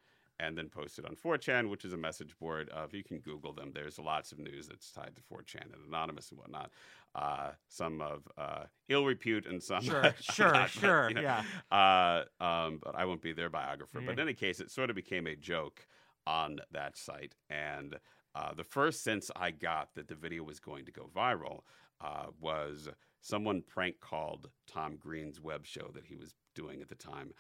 [0.42, 3.70] and then posted on 4chan, which is a message board of, you can Google them.
[3.72, 6.70] There's lots of news that's tied to 4chan and anonymous and whatnot.
[7.14, 9.82] Uh, some of uh, ill repute and some.
[9.82, 11.42] Sure, sure, not, sure, you know, yeah.
[11.70, 14.00] Uh, um, but I won't be their biographer.
[14.04, 15.86] But in any case, it sort of became a joke
[16.26, 17.36] on that site.
[17.48, 17.96] And
[18.34, 21.60] uh, the first sense I got that the video was going to go viral
[22.00, 22.88] uh, was
[23.20, 27.32] someone prank called Tom Green's web show that he was doing at the time.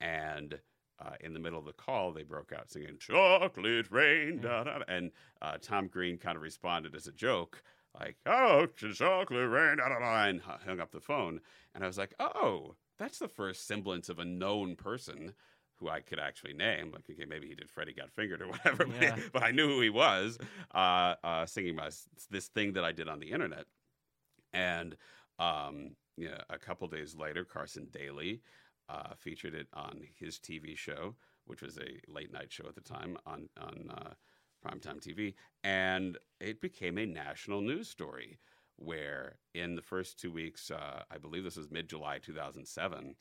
[0.00, 0.58] And
[1.00, 4.78] uh, in the middle of the call, they broke out singing "Chocolate Rain," da, da,
[4.78, 4.84] da.
[4.88, 5.10] and
[5.42, 7.62] uh, Tom Green kind of responded as a joke,
[7.98, 11.40] like "Oh, chocolate rain," da, da, da, and hung up the phone.
[11.74, 15.34] And I was like, "Oh, that's the first semblance of a known person."
[15.76, 18.84] Who I could actually name, like okay, maybe he did Freddie Got Fingered or whatever,
[18.86, 19.16] but- Yeah.
[19.32, 20.36] but I knew who he was,
[20.74, 21.90] uh, uh, singing my
[22.30, 23.66] this thing that I did on the internet,
[24.52, 24.96] and
[25.38, 28.40] um, yeah, a couple days later, Carson Daly
[28.88, 31.14] uh, featured it on his TV show,
[31.46, 34.10] which was a late night show at the time on on uh,
[34.66, 38.38] primetime TV, and it became a national news story.
[38.80, 43.16] Where in the first two weeks, uh, I believe this was mid July 2007,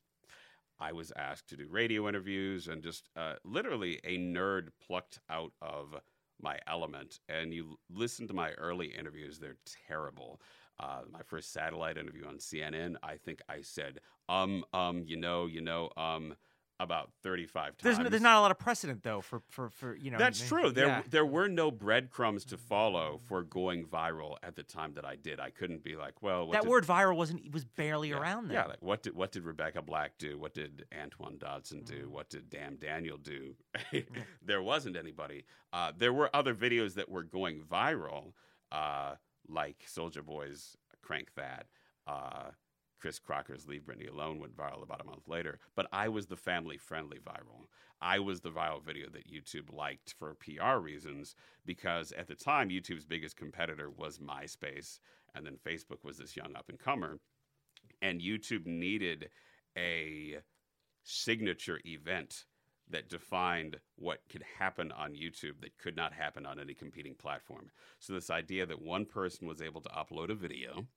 [0.79, 5.51] I was asked to do radio interviews and just uh, literally a nerd plucked out
[5.61, 5.95] of
[6.39, 7.19] my element.
[7.29, 10.39] And you listen to my early interviews, they're terrible.
[10.79, 15.47] Uh, my first satellite interview on CNN, I think I said, um, um, you know,
[15.47, 16.35] you know, um,
[16.79, 18.03] about 35 There's times.
[18.03, 20.17] no, there's not a lot of precedent though for for for you know.
[20.17, 20.69] That's true.
[20.71, 21.01] There yeah.
[21.09, 25.39] there were no breadcrumbs to follow for going viral at the time that I did.
[25.39, 28.47] I couldn't be like, well, what that did- word viral wasn't was barely yeah, around
[28.47, 28.55] then.
[28.55, 30.37] Yeah, like what did what did Rebecca Black do?
[30.37, 32.09] What did Antoine Dodson do?
[32.11, 33.55] What did Damn Daniel do?
[34.45, 35.45] there wasn't anybody.
[35.73, 38.33] Uh, there were other videos that were going viral,
[38.71, 39.15] uh,
[39.49, 41.67] like Soulja Boy's "Crank That."
[42.05, 42.51] Uh,
[42.99, 46.35] Chris Crocker's "Leave Britney Alone" went viral about a month later, but I was the
[46.35, 47.67] family-friendly viral.
[48.01, 52.69] I was the viral video that YouTube liked for PR reasons because at the time
[52.69, 54.99] YouTube's biggest competitor was MySpace,
[55.35, 57.19] and then Facebook was this young up-and-comer
[58.01, 59.29] and YouTube needed
[59.77, 60.37] a
[61.03, 62.45] signature event
[62.89, 67.69] that defined what could happen on YouTube that could not happen on any competing platform.
[67.99, 70.87] So this idea that one person was able to upload a video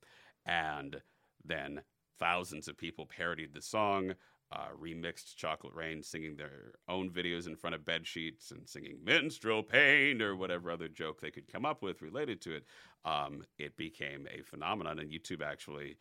[0.46, 1.00] and
[1.44, 1.82] then
[2.18, 4.14] thousands of people parodied the song,
[4.52, 8.98] uh, remixed Chocolate Rain, singing their own videos in front of bed sheets and singing
[9.04, 12.64] minstrel pain or whatever other joke they could come up with related to it.
[13.04, 15.96] Um, it became a phenomenon, and YouTube actually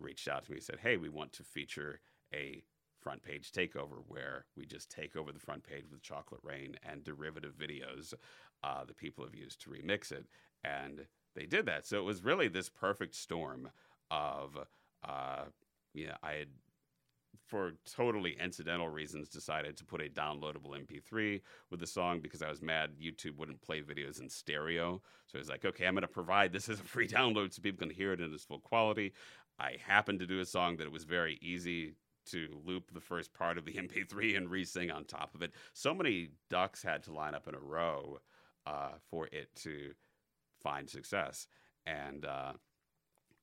[0.00, 2.00] reached out to me and said, "Hey, we want to feature
[2.32, 2.64] a
[3.04, 7.04] front page takeover where we just take over the front page with Chocolate Rain and
[7.04, 8.14] derivative videos
[8.64, 10.26] uh, that people have used to remix it."
[10.64, 11.86] And they did that.
[11.86, 13.70] So it was really this perfect storm
[14.10, 14.56] of,
[15.06, 15.44] uh,
[15.92, 16.48] you know, I had
[17.46, 21.40] for totally incidental reasons decided to put a downloadable MP3
[21.70, 25.02] with the song because I was mad YouTube wouldn't play videos in stereo.
[25.26, 27.60] So I was like, okay, I'm going to provide this as a free download so
[27.60, 29.12] people can hear it in its full quality.
[29.58, 31.94] I happened to do a song that it was very easy
[32.26, 35.52] to loop the first part of the MP3 and re-sing on top of it.
[35.72, 38.18] So many ducks had to line up in a row
[38.66, 39.92] uh, for it to
[40.62, 41.46] find success.
[41.86, 42.52] And uh,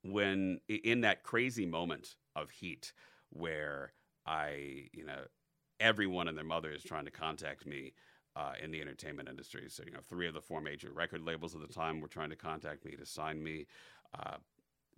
[0.03, 2.93] when in that crazy moment of heat
[3.29, 3.93] where
[4.25, 5.21] I, you know,
[5.79, 7.93] everyone and their mother is trying to contact me
[8.35, 9.65] uh, in the entertainment industry.
[9.67, 12.29] So, you know, three of the four major record labels at the time were trying
[12.29, 13.67] to contact me to sign me.
[14.17, 14.37] Uh,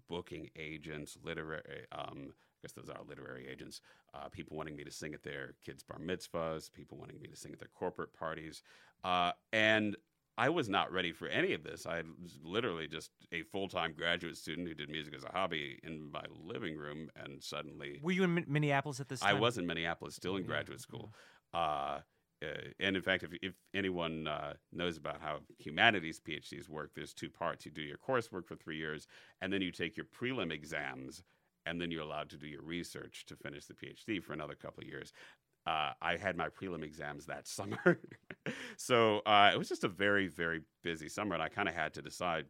[0.10, 3.82] booking agents, literary, um, I guess those are literary agents,
[4.13, 7.36] uh, people wanting me to sing at their kids' bar mitzvahs, people wanting me to
[7.36, 8.63] sing at their corporate parties.
[9.04, 9.97] Uh, and
[10.38, 11.86] I was not ready for any of this.
[11.86, 15.80] I was literally just a full time graduate student who did music as a hobby
[15.84, 19.36] in my living room, and suddenly Were you in Min- Minneapolis at this time?
[19.36, 21.13] I was in Minneapolis, still in graduate school.
[21.54, 21.99] Uh,
[22.43, 22.47] uh,
[22.80, 27.30] and in fact, if, if anyone uh, knows about how humanities PhDs work, there's two
[27.30, 27.65] parts.
[27.65, 29.08] You do your coursework for three years,
[29.41, 31.23] and then you take your prelim exams,
[31.65, 34.82] and then you're allowed to do your research to finish the PhD for another couple
[34.82, 35.13] of years.
[35.65, 37.99] Uh, I had my prelim exams that summer.
[38.78, 41.93] so uh, it was just a very, very busy summer, and I kind of had
[41.95, 42.45] to decide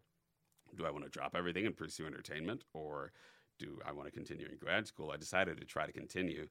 [0.76, 3.12] do I want to drop everything and pursue entertainment, or
[3.60, 5.12] do I want to continue in grad school?
[5.12, 6.48] I decided to try to continue.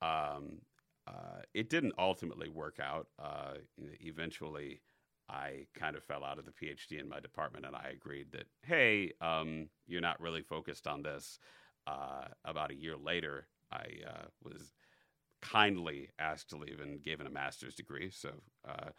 [0.00, 0.60] Um,
[1.06, 3.08] uh, it didn't ultimately work out.
[3.18, 3.54] Uh,
[4.00, 4.80] eventually,
[5.28, 8.46] I kind of fell out of the PhD in my department, and I agreed that,
[8.62, 11.38] hey, um, you're not really focused on this.
[11.86, 14.72] Uh, about a year later, I uh, was
[15.40, 18.10] kindly asked to leave and given a master's degree.
[18.10, 18.30] So
[18.66, 18.90] uh,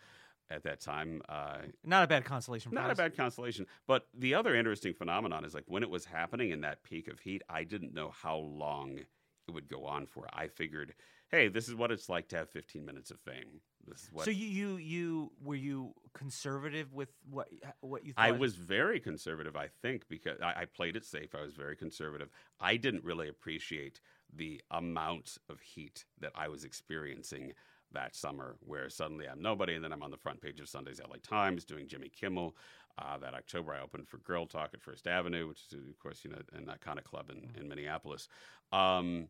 [0.49, 3.65] at that time, uh, Not a bad consolation not a bad consolation.
[3.87, 7.19] But the other interesting phenomenon is like when it was happening in that peak of
[7.19, 10.27] heat, I didn't know how long it would go on for.
[10.33, 10.93] I figured,
[11.33, 13.59] hey, this is what it's like to have 15 minutes of fame.
[13.87, 17.49] This is what So you you you were you conservative with what
[17.81, 18.25] what you thought?
[18.25, 21.35] I was very conservative, I think, because I, I played it safe.
[21.35, 22.29] I was very conservative.
[22.61, 23.99] I didn't really appreciate
[24.33, 27.53] the amount of heat that I was experiencing
[27.91, 31.01] that summer, where suddenly I'm nobody, and then I'm on the front page of Sunday's
[31.01, 32.55] LA Times doing Jimmy Kimmel.
[32.99, 36.23] Uh, that October, I opened for Girl Talk at First Avenue, which is, of course,
[36.23, 38.27] you know, an iconic club in, in Minneapolis.
[38.71, 39.29] Um,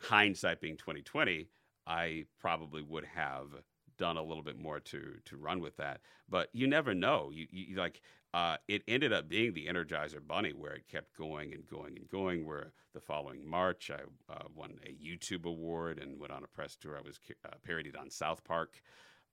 [0.00, 1.48] hindsight being 2020,
[1.86, 3.48] I probably would have
[3.98, 6.00] done a little bit more to to run with that.
[6.28, 7.30] But you never know.
[7.32, 8.00] You, you like
[8.32, 12.08] uh, it ended up being the Energizer Bunny, where it kept going and going and
[12.08, 12.46] going.
[12.46, 16.76] Where the following March, I uh, won a YouTube award and went on a press
[16.76, 16.96] tour.
[16.96, 18.82] I was uh, parodied on South Park.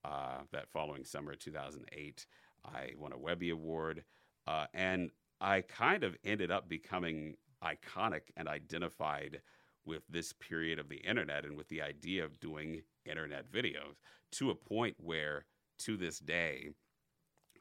[0.06, 2.28] Uh, that following summer, 2008,
[2.64, 4.04] I won a Webby Award,
[4.46, 5.10] uh, and
[5.42, 9.42] I kind of ended up becoming iconic and identified
[9.88, 13.96] with this period of the internet and with the idea of doing internet videos
[14.34, 15.46] to a point where,
[15.80, 16.70] to this day,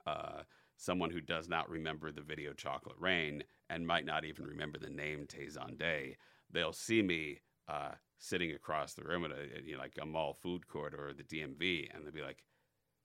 [0.07, 0.43] uh,
[0.77, 4.91] someone who does not remember the video Chocolate Rain and might not even remember the
[4.91, 6.17] name Tay Zonday,
[6.51, 10.35] they'll see me uh, sitting across the room at a, you know, like a mall
[10.35, 12.45] food court or the DMV, and they'll be like,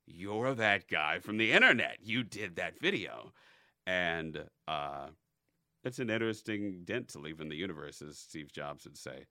[0.06, 1.98] "You're that guy from the internet.
[2.02, 3.34] You did that video,"
[3.88, 5.08] and uh,
[5.84, 9.26] it's an interesting dent to leave in the universe, as Steve Jobs would say.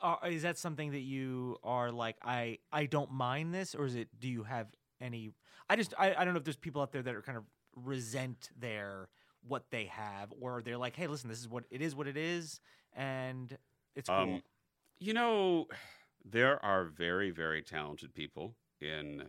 [0.00, 3.96] Are- is that something that you are like I I don't mind this or is
[3.96, 4.68] it do you have
[5.00, 5.32] any
[5.68, 7.44] I just I, I don't know if there's people out there that are kind of
[7.74, 9.08] resent their
[9.46, 12.16] what they have or they're like hey listen this is what it is what it
[12.16, 12.60] is
[12.94, 13.58] and
[13.96, 14.18] it's cool.
[14.18, 14.42] Um,
[14.98, 15.66] you know,
[16.24, 19.24] there are very, very talented people in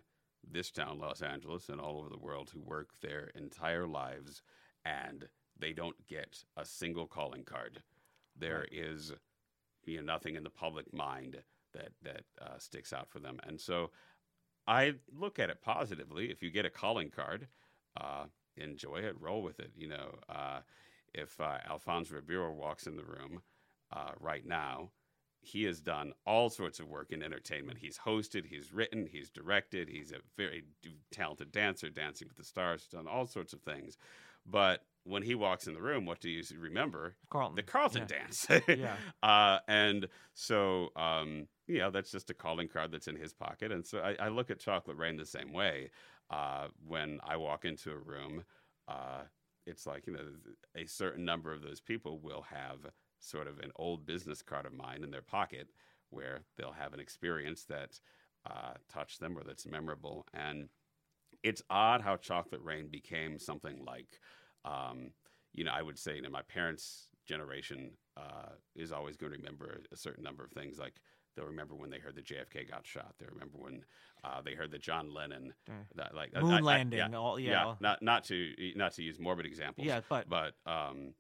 [0.50, 4.42] this town, Los Angeles, and all over the world who work their entire lives
[4.84, 5.28] and
[5.62, 7.82] they don't get a single calling card.
[8.38, 9.14] There is,
[9.86, 11.38] you know, nothing in the public mind
[11.74, 13.92] that that uh, sticks out for them, and so
[14.68, 16.32] I look at it positively.
[16.32, 17.48] If you get a calling card,
[18.00, 18.26] uh,
[18.58, 19.72] enjoy it, roll with it.
[19.76, 20.60] You know, uh,
[21.14, 23.42] if uh, Alfonso Ribeiro walks in the room
[23.92, 24.92] uh, right now,
[25.42, 27.80] he has done all sorts of work in entertainment.
[27.80, 30.64] He's hosted, he's written, he's directed, he's a very
[31.12, 33.98] talented dancer, Dancing with the Stars, done all sorts of things.
[34.46, 37.16] But when he walks in the room, what do you remember?
[37.30, 37.56] Carlton.
[37.56, 38.18] The Carlton Yeah.
[38.18, 38.48] dance.
[38.68, 38.96] Yeah.
[39.24, 43.72] Uh, and so, um, you know, that's just a calling card that's in his pocket.
[43.72, 45.92] And so I, I look at Chocolate Rain the same way.
[46.30, 48.44] Uh, when I walk into a room,
[48.88, 49.22] uh,
[49.68, 50.26] it's like, you know,
[50.76, 52.80] a certain number of those people will have
[53.20, 55.68] sort of an old business card of mine in their pocket
[56.10, 58.00] where they'll have an experience that
[58.50, 60.26] uh, touched them or that's memorable.
[60.34, 60.70] And
[61.44, 64.20] it's odd how Chocolate Rain became something like,
[64.66, 65.12] um,
[65.54, 69.38] you know, I would say, you know, my parents' generation uh, is always going to
[69.38, 70.78] remember a certain number of things.
[70.80, 70.94] Like
[71.36, 73.16] they'll remember when they heard that JFK got shot.
[73.20, 73.84] They remember when
[74.24, 75.54] uh, they heard that John Lennon,
[75.96, 77.76] that, like Moon landing, yeah, all- yeah.
[77.80, 79.88] Not not to not to use morbid examples.
[79.88, 81.14] Yeah, but- but um,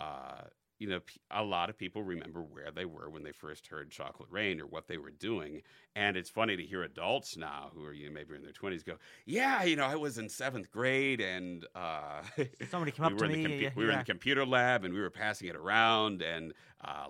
[0.00, 0.42] uh,
[0.78, 4.28] you know, a lot of people remember where they were when they first heard Chocolate
[4.30, 5.62] Rain or what they were doing.
[5.96, 8.82] And it's funny to hear adults now who are you know, maybe in their 20s
[8.84, 12.22] go, Yeah, you know, I was in seventh grade and uh,
[12.70, 14.04] Somebody came we up were to in the me, compu- yeah, we were in the
[14.04, 16.22] computer lab and we were passing it around.
[16.22, 16.52] And
[16.84, 17.06] uh,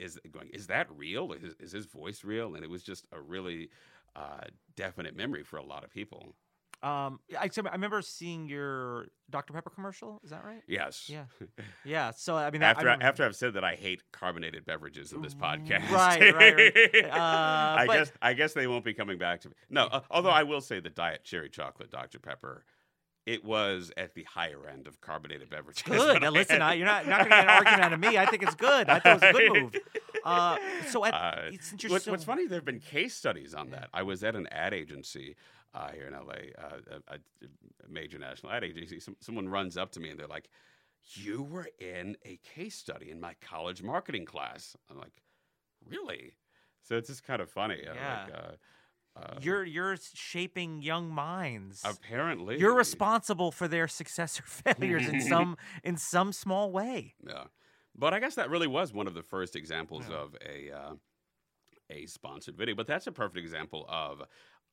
[0.00, 1.32] is going, Is that real?
[1.32, 2.54] Is, is his voice real?
[2.54, 3.70] And it was just a really
[4.16, 4.44] uh,
[4.76, 6.34] definite memory for a lot of people.
[6.84, 10.20] Um, I, I remember seeing your Dr Pepper commercial.
[10.22, 10.60] Is that right?
[10.68, 11.08] Yes.
[11.10, 11.24] Yeah,
[11.84, 12.10] yeah.
[12.10, 15.22] So I mean, that- after I after I've said that I hate carbonated beverages in
[15.22, 17.04] this podcast, Right, right, right.
[17.06, 19.54] Uh, I but- guess I guess they won't be coming back to me.
[19.70, 22.64] No, uh, although I will say the diet cherry chocolate Dr Pepper,
[23.24, 25.82] it was at the higher end of carbonated beverages.
[25.84, 26.20] good.
[26.20, 28.18] Now, I listen, I, you're not not going to get an argument out of me.
[28.18, 28.90] I think it's good.
[28.90, 29.74] I thought it was a good move.
[30.22, 30.56] Uh,
[30.88, 33.70] so at, Uh, since you're what's, so, what's funny, there have been case studies on
[33.70, 33.88] that.
[33.94, 35.36] I was at an ad agency
[35.74, 39.00] uh, here in LA, uh, a, a major national ad agency.
[39.00, 40.48] Some, someone runs up to me and they're like,
[41.14, 45.22] "You were in a case study in my college marketing class." I'm like,
[45.88, 46.36] "Really?"
[46.82, 47.80] So it's just kind of funny.
[47.82, 48.24] Yeah.
[48.26, 48.52] Like, uh,
[49.16, 51.82] uh, you're you're shaping young minds.
[51.84, 54.42] apparently You're responsible for their success or
[54.74, 57.14] failures in some in some small way.
[57.26, 57.44] Yeah,
[57.94, 60.94] but I guess that really was one of the first examples of a uh,
[61.90, 62.74] a sponsored video.
[62.74, 64.22] But that's a perfect example of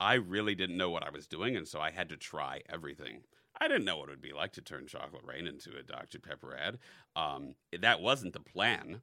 [0.01, 3.21] I really didn't know what I was doing, and so I had to try everything.
[3.59, 6.17] I didn't know what it would be like to turn Chocolate Rain into a Dr
[6.19, 6.79] Pepper ad.
[7.15, 9.01] Um, that wasn't the plan.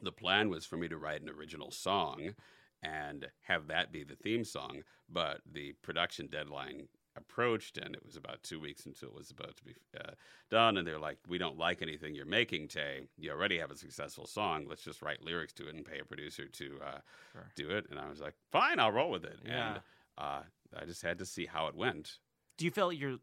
[0.00, 2.34] The plan was for me to write an original song
[2.82, 4.84] and have that be the theme song.
[5.06, 9.56] But the production deadline approached, and it was about two weeks until it was about
[9.56, 10.12] to be uh,
[10.50, 10.78] done.
[10.78, 13.08] And they're like, "We don't like anything you're making, Tay.
[13.18, 14.66] You already have a successful song.
[14.68, 16.98] Let's just write lyrics to it and pay a producer to uh,
[17.32, 17.50] Sure.
[17.54, 19.72] do it." And I was like, "Fine, I'll roll with it." Yeah.
[19.74, 19.80] And
[20.18, 20.42] uh,
[20.76, 22.18] I just had to see how it went.
[22.56, 23.16] Do you feel like your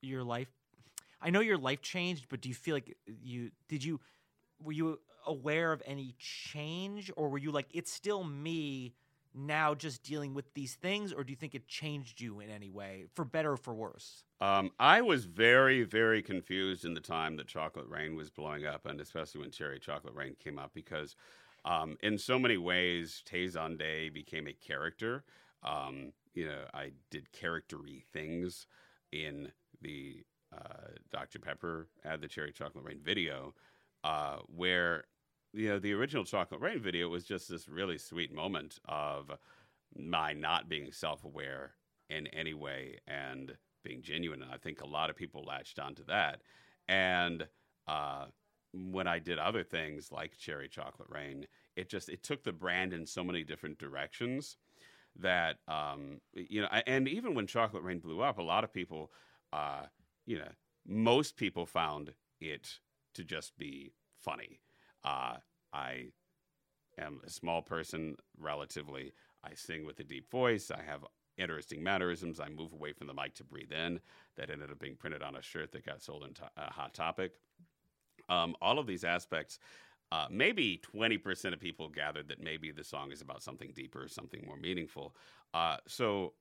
[0.00, 0.48] your life?
[1.20, 4.00] I know your life changed, but do you feel like you did you
[4.62, 8.94] were you aware of any change, or were you like it's still me
[9.34, 12.70] now, just dealing with these things, or do you think it changed you in any
[12.70, 14.22] way, for better or for worse?
[14.40, 18.86] Um, I was very, very confused in the time that Chocolate Rain was blowing up,
[18.86, 21.16] and especially when Cherry Chocolate Rain came up, because
[21.64, 25.24] um, in so many ways, Tay Zonday became a character.
[25.62, 28.66] Um, you know, I did charactery things
[29.12, 31.38] in the uh, Dr.
[31.38, 33.54] Pepper ad the Cherry Chocolate Rain video,
[34.02, 35.04] uh, where
[35.52, 39.30] you know the original Chocolate Rain video was just this really sweet moment of
[39.96, 41.74] my not being self-aware
[42.10, 44.42] in any way and being genuine.
[44.42, 46.42] And I think a lot of people latched onto that.
[46.88, 47.46] And
[47.86, 48.26] uh,
[48.72, 52.92] when I did other things like Cherry Chocolate Rain, it just it took the brand
[52.92, 54.56] in so many different directions
[55.20, 56.68] that um, you know.
[56.86, 59.12] And even when Chocolate Rain blew up, a lot of people,
[59.52, 59.82] uh,
[60.26, 60.50] you know,
[60.86, 62.78] most people found it
[63.14, 64.60] to just be funny.
[65.04, 65.36] Uh,
[65.72, 66.06] I
[66.98, 69.12] am a small person relatively.
[69.44, 70.70] I sing with a deep voice.
[70.70, 71.04] I have
[71.36, 72.40] interesting mannerisms.
[72.40, 74.00] I move away from the mic to breathe in.
[74.36, 76.94] That ended up being printed on a shirt that got sold in to- uh, Hot
[76.94, 77.32] Topic.
[78.28, 79.58] Um, all of these aspects,
[80.14, 84.44] uh, maybe 20% of people gathered that maybe the song is about something deeper, something
[84.46, 85.12] more meaningful.
[85.52, 86.34] Uh, so,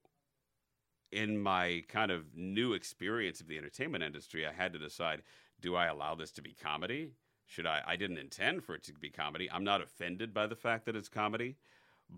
[1.12, 5.24] in my kind of new experience of the entertainment industry, I had to decide
[5.60, 7.14] do I allow this to be comedy?
[7.48, 7.82] Should I?
[7.88, 9.50] I didn't intend for it to be comedy.
[9.52, 11.58] I'm not offended by the fact that it's comedy,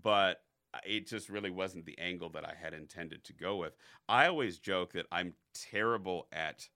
[0.02, 0.42] but
[0.84, 3.76] it just really wasn't the angle that I had intended to go with.
[4.10, 6.68] I always joke that I'm terrible at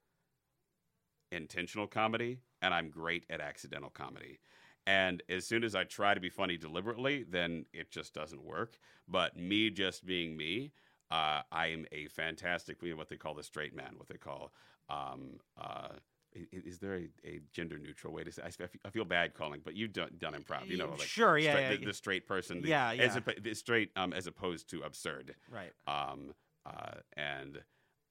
[1.32, 4.38] intentional comedy and I'm great at accidental comedy.
[4.86, 8.78] And as soon as I try to be funny deliberately, then it just doesn't work.
[9.06, 10.72] But me just being me,
[11.10, 14.16] uh, I am a fantastic, you know, what they call the straight man, what they
[14.16, 14.52] call,
[14.88, 15.88] um, uh,
[16.32, 18.42] is there a, a gender neutral way to say?
[18.84, 21.62] I feel bad calling, but you've done, done improv, you know, like sure, yeah, straight-
[21.62, 21.86] yeah, the, yeah.
[21.86, 23.34] the straight person, the, Yeah, as yeah.
[23.42, 25.34] the straight um, as opposed to absurd.
[25.50, 25.72] Right.
[25.88, 26.32] Um,
[26.64, 27.56] uh, and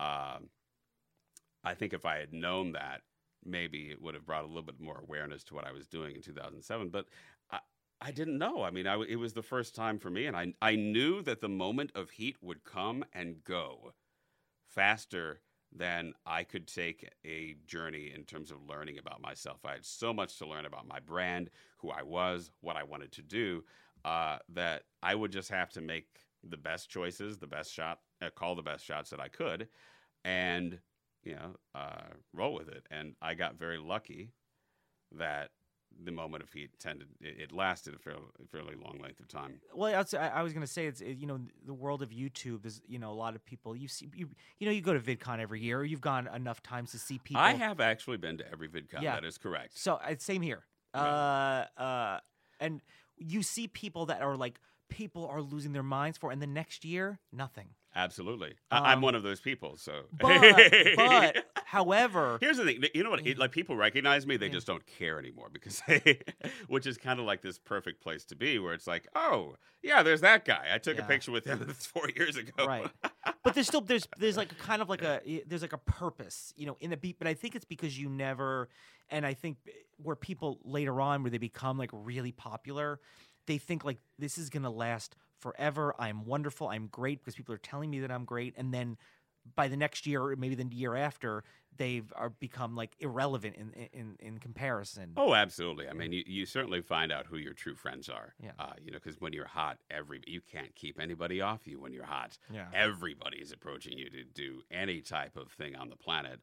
[0.01, 0.49] um,
[1.63, 3.01] I think if I had known that,
[3.45, 6.15] maybe it would have brought a little bit more awareness to what I was doing
[6.15, 6.89] in 2007.
[6.89, 7.05] But
[7.51, 7.59] I,
[8.01, 8.63] I didn't know.
[8.63, 11.41] I mean, I, it was the first time for me, and I, I knew that
[11.41, 13.93] the moment of heat would come and go
[14.67, 15.41] faster
[15.75, 19.59] than I could take a journey in terms of learning about myself.
[19.65, 23.11] I had so much to learn about my brand, who I was, what I wanted
[23.13, 23.63] to do,
[24.03, 26.07] uh, that I would just have to make
[26.43, 29.67] the best choices, the best shot, uh, call the best shots that I could,
[30.23, 30.79] and
[31.23, 32.85] you know, uh, roll with it.
[32.91, 34.31] And I got very lucky
[35.17, 35.49] that
[36.05, 39.59] the moment of heat tended it, it lasted a fairly, fairly long length of time.
[39.73, 42.09] Well, I was, I was going to say it's it- you know the world of
[42.11, 44.93] YouTube is you know a lot of people you see you you know you go
[44.93, 47.41] to VidCon every year or you've gone enough times to see people.
[47.41, 49.01] I have actually been to every VidCon.
[49.01, 49.15] Yeah.
[49.15, 49.77] That is correct.
[49.79, 50.63] So uh, same here.
[50.93, 52.19] Uh, uh,
[52.59, 52.81] and
[53.17, 54.59] you see people that are like
[54.89, 57.69] people are losing their minds for, and the next year nothing.
[57.99, 59.75] Absolutely, I, I'm Um, one of those people.
[59.77, 63.23] So, But, but however, Here's the thing, you know what?
[63.23, 63.37] Mm.
[63.37, 64.53] Like people recognize me, they Yeah.
[64.53, 66.21] just don't care anymore because, they,
[66.67, 70.01] which is kind of like this perfect place to be, where it's like, oh yeah,
[70.01, 70.65] there's that guy.
[70.73, 71.03] I took Yeah.
[71.03, 72.65] a picture with him four years ago.
[72.65, 72.89] right
[73.43, 76.53] but there's still there's there's like a kind of like a there's like a purpose
[76.57, 78.67] you know in the beat but i think it's because you never
[79.09, 79.57] and i think
[79.97, 82.99] where people later on where they become like really popular
[83.47, 87.59] they think like this is gonna last forever i'm wonderful i'm great because people are
[87.59, 88.97] telling me that i'm great and then
[89.55, 91.43] by the next year or maybe the year after
[91.77, 95.87] they've are become like irrelevant in in in comparison Oh, absolutely.
[95.87, 98.33] I mean, you, you certainly find out who your true friends are.
[98.43, 98.51] Yeah.
[98.59, 101.93] Uh, you know, because when you're hot, every you can't keep anybody off you when
[101.93, 102.37] you're hot.
[102.53, 102.65] Yeah.
[102.73, 106.41] Everybody is approaching you to do any type of thing on the planet,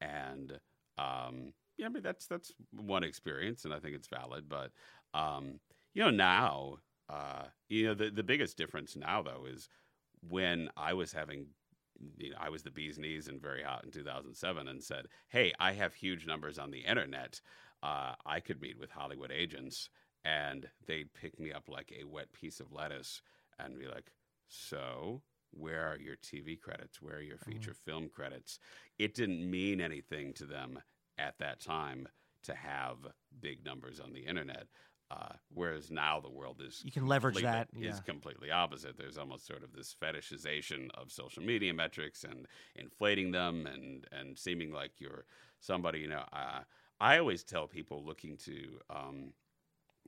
[0.00, 0.58] and
[0.96, 4.48] um, yeah, I mean that's that's one experience, and I think it's valid.
[4.48, 4.72] But
[5.14, 5.60] um,
[5.94, 6.78] you know, now,
[7.08, 9.68] uh, you know, the the biggest difference now though is
[10.20, 11.46] when I was having
[12.16, 15.52] you know, I was the bee's knees and very hot in 2007 and said, Hey,
[15.58, 17.40] I have huge numbers on the internet.
[17.82, 19.88] Uh, I could meet with Hollywood agents
[20.24, 23.22] and they'd pick me up like a wet piece of lettuce
[23.58, 24.12] and be like,
[24.48, 27.00] So, where are your TV credits?
[27.00, 28.58] Where are your feature film credits?
[28.98, 30.80] It didn't mean anything to them
[31.18, 32.08] at that time
[32.44, 32.98] to have
[33.40, 34.66] big numbers on the internet.
[35.10, 37.88] Uh, whereas now the world is You can leverage that, yeah.
[37.88, 38.98] is completely opposite.
[38.98, 42.46] There's almost sort of this fetishization of social media metrics and
[42.76, 45.24] inflating them and and seeming like you're
[45.60, 46.00] somebody.
[46.00, 46.60] You know, uh,
[47.00, 49.32] I always tell people looking to um,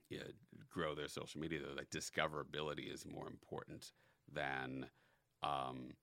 [0.09, 0.23] yeah,
[0.69, 3.93] grow their social media though that discoverability is more important
[4.31, 4.85] than
[5.41, 5.93] um,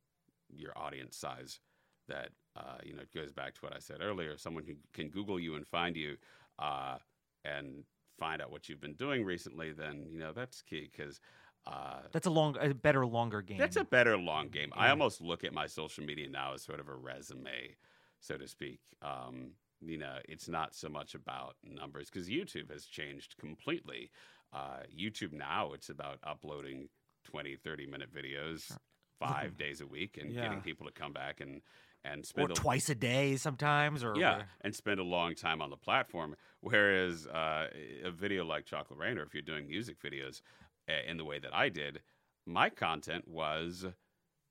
[0.49, 1.61] your audience size.
[2.09, 4.37] That uh, you know it goes back to what I said earlier.
[4.39, 6.17] Someone who can Google you and find you
[6.59, 6.97] uh,
[7.45, 7.85] and
[8.19, 11.21] find out what you've been doing recently, then you know that's key because.
[11.67, 13.59] Uh, That's a long, a better, longer game.
[13.59, 14.73] that's a better long game.
[14.75, 17.77] I almost look at my social media now as sort of a resume,
[18.21, 18.81] so to speak.
[19.03, 19.51] Um,
[19.83, 24.11] you know, it's not so much about numbers because YouTube has changed completely.
[24.51, 26.89] Uh, YouTube now, it's about uploading
[27.25, 28.75] 20, 30 minute videos
[29.21, 30.45] five days a week and Yeah.
[30.45, 31.61] getting people to come back and,
[32.05, 35.71] and or a, twice a day sometimes, or yeah, and spend a long time on
[35.71, 36.37] the platform.
[36.61, 37.69] Whereas uh,
[38.05, 40.41] a video like Chocolate Rain, or if you're doing music videos
[40.89, 42.01] uh, in the way that I did,
[42.47, 43.87] my content was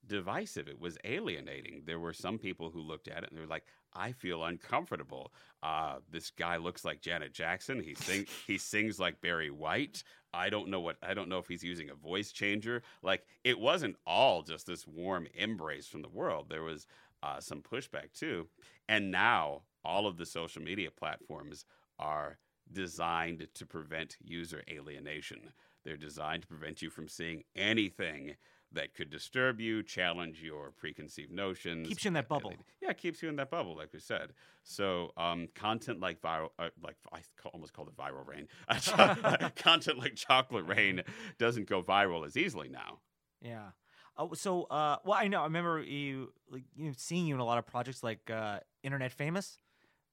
[0.07, 0.67] divisive.
[0.67, 1.83] It was alienating.
[1.85, 5.33] There were some people who looked at it and they were like, "I feel uncomfortable.
[5.61, 7.81] Uh, this guy looks like Janet Jackson.
[7.81, 10.03] He sing he sings like Barry White.
[10.33, 12.83] I don't know what I don't know if he's using a voice changer.
[13.01, 16.47] Like it wasn't all just this warm embrace from the world.
[16.49, 16.87] There was
[17.23, 18.47] uh, some pushback too.
[18.87, 21.65] And now all of the social media platforms
[21.99, 22.37] are
[22.71, 25.51] designed to prevent user alienation.
[25.83, 28.35] They're designed to prevent you from seeing anything
[28.73, 31.87] that could disturb you, challenge your preconceived notions.
[31.87, 32.53] Keeps you in that bubble.
[32.81, 34.33] Yeah, it keeps you in that bubble, like we said.
[34.63, 37.19] So, um, content like viral, uh, like I
[37.53, 38.47] almost called it viral rain.
[39.55, 41.03] content like chocolate rain
[41.37, 42.99] doesn't go viral as easily now.
[43.41, 43.69] Yeah.
[44.17, 45.41] Oh, so uh, well, I know.
[45.41, 48.59] I remember you like you know, seeing you in a lot of projects like uh,
[48.83, 49.57] Internet Famous,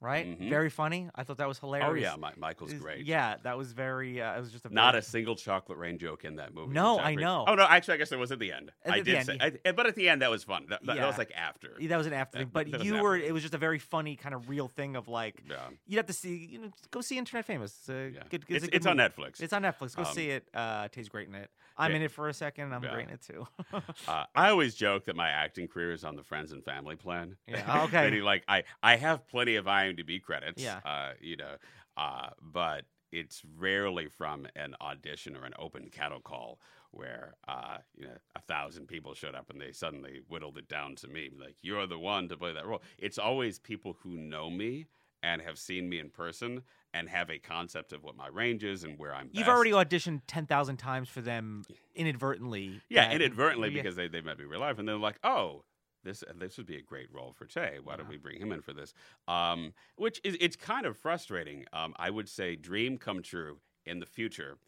[0.05, 0.39] right?
[0.39, 0.49] Mhm.
[0.51, 1.09] Very funny.
[1.15, 1.89] I thought that was hilarious.
[1.91, 3.05] Oh yeah, Mi- Michael's It great.
[3.07, 4.21] Yeah, that was very.
[4.21, 6.73] Uh, it was just a Not very, a single chocolate rain joke in that movie.
[6.75, 7.45] No, I know.
[7.49, 8.71] Oh no, actually, I guess there was at the end.
[8.85, 10.67] At I the did end, say, you- I, but at the end, that was fun.
[10.69, 11.71] That, that- that was like after.
[11.81, 13.17] That was an after thing, but you were.
[13.17, 15.57] It was just a very funny kind of real thing of like Yeah.
[15.87, 16.37] you'd have to see.
[16.37, 17.75] You know, go see Internet Famous.
[17.81, 18.23] It's, a Yeah.
[18.29, 18.97] good, It's, a good it's on.
[18.99, 19.41] Netflix.
[19.41, 19.97] It's on Netflix.
[19.97, 20.49] Go Um, see it.
[20.55, 21.51] Uh, Tay's great in it.
[21.77, 21.97] I'm yeah.
[21.97, 22.73] in it for a second.
[22.73, 23.49] I'm great in it too.
[23.73, 27.37] Uh, I always joke that my acting career is on the friends and family plan.
[27.49, 28.21] Yeah, okay.
[28.25, 30.63] Like I, I have plenty of IMDb credits.
[30.63, 30.81] Yeah.
[30.85, 31.57] Uh, you know,
[31.97, 36.59] uh, but it's rarely from an audition or an open cattle call
[36.91, 40.95] where uh, you know a thousand people showed up and they suddenly whittled it down
[40.97, 42.83] to me, like you're the one to play that role.
[42.99, 44.87] It's always people who know me
[45.23, 48.85] and have seen me in person and have a concept of what my range is
[48.85, 49.31] and where I'm.
[49.33, 51.65] You've already auditioned ten thousand times for them
[51.95, 52.81] inadvertently.
[52.89, 55.65] Yeah, inadvertently because they, they met me real life, and they're like, "Oh,
[56.05, 57.79] this this would be a great role for Tay.
[57.83, 58.95] Why don't we bring him in for this?"
[59.27, 61.65] Um, which is it's kind of frustrating.
[61.73, 64.59] Um, I would say, dream come true in the future.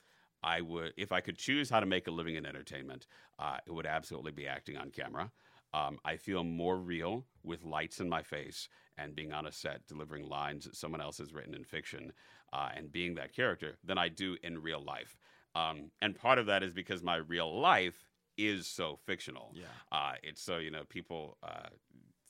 [0.43, 3.07] I would, if I could choose how to make a living in entertainment,
[3.39, 5.33] uh, it would absolutely be acting on camera.
[5.75, 9.87] Um, I feel more real with lights in my face and being on a set
[9.87, 12.13] delivering lines that someone else has written in fiction
[12.53, 15.17] uh, and being that character than I do in real life.
[15.55, 18.06] Um, and part of that is because my real life
[18.37, 19.53] is so fictional.
[19.55, 19.65] Yeah.
[19.91, 21.69] Uh, it's so, you know, people uh,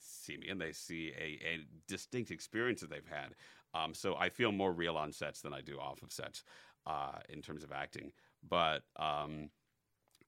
[0.00, 3.34] see me and they see a, a distinct experience that they've had.
[3.74, 6.44] Um, so I feel more real on sets than I do off of sets
[6.86, 8.12] uh, in terms of acting.
[8.48, 9.50] But um,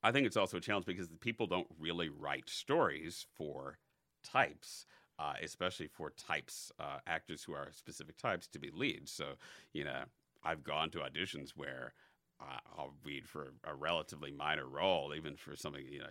[0.02, 3.78] I think it's also a challenge because the people don't really write stories for
[4.24, 4.86] types.
[5.20, 9.10] Uh, especially for types, uh, actors who are specific types to be leads.
[9.10, 9.32] So,
[9.72, 10.04] you know,
[10.44, 11.92] I've gone to auditions where
[12.40, 16.10] I'll read for a relatively minor role, even for something, you know,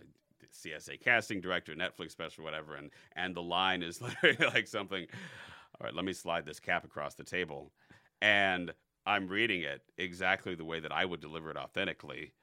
[0.50, 5.06] CSA casting director, Netflix special, whatever, and and the line is literally like something.
[5.80, 7.72] All right, let me slide this cap across the table,
[8.20, 8.72] and
[9.06, 12.34] I'm reading it exactly the way that I would deliver it authentically,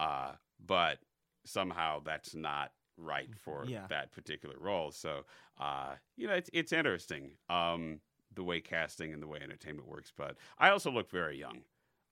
[0.00, 1.00] uh, but
[1.44, 3.88] somehow that's not right for Yeah.
[3.88, 4.90] that particular role.
[4.92, 5.24] So,
[5.58, 8.00] uh, you know, it's it's interesting um,
[8.32, 10.12] the way casting and the way entertainment works.
[10.16, 11.64] But I also look very young.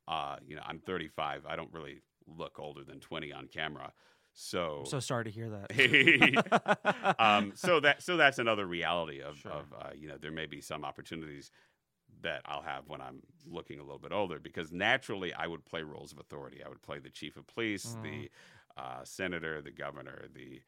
[0.08, 1.46] Uh, you know, I'm 35.
[1.46, 3.92] I don't really look older than 20 on camera.
[4.38, 7.14] So, I'm so sorry to hear that.
[7.18, 9.50] um, so that so that's another reality of, Sure.
[9.52, 11.50] of uh, you know there may be some opportunities
[12.22, 15.82] that I'll have when I'm looking a little bit older because naturally I would play
[15.82, 16.62] roles of authority.
[16.64, 18.02] I would play the chief of police, Mm.
[18.02, 18.30] the
[18.76, 20.60] uh, senator, the governor, the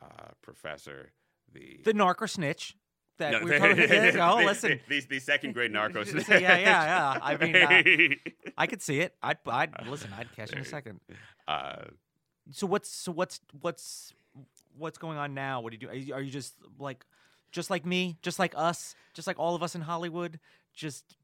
[0.00, 1.10] uh, professor,
[1.52, 2.76] the the narc or snitch
[3.18, 4.38] that No, we were talking about.
[4.42, 4.80] Oh, listen.
[4.88, 6.12] the, the second grade narcos.
[6.28, 7.18] Yeah, yeah, yeah.
[7.22, 9.14] I mean, uh, I could see it.
[9.22, 10.10] I'd, I'd listen.
[10.16, 11.00] I'd catch in a second.
[11.48, 11.84] uh,
[12.52, 14.12] So what's so what's what's
[14.76, 15.60] what's going on now?
[15.60, 15.88] What do you do?
[15.88, 17.04] Are you, are you just like
[17.52, 20.38] just like me, just like us, just like all of us in Hollywood,
[20.74, 21.16] just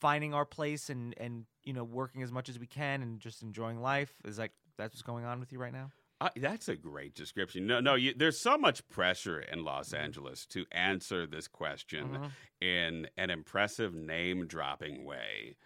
[0.00, 3.42] finding our place and and you know working as much as we can and just
[3.42, 4.12] enjoying life?
[4.24, 5.90] Is like that's what's going on with you right now?
[6.20, 7.66] Uh, that's a great description.
[7.66, 12.18] No, no, you, there's so much pressure in Los Angeles to answer this question
[12.60, 15.56] in an impressive name dropping way.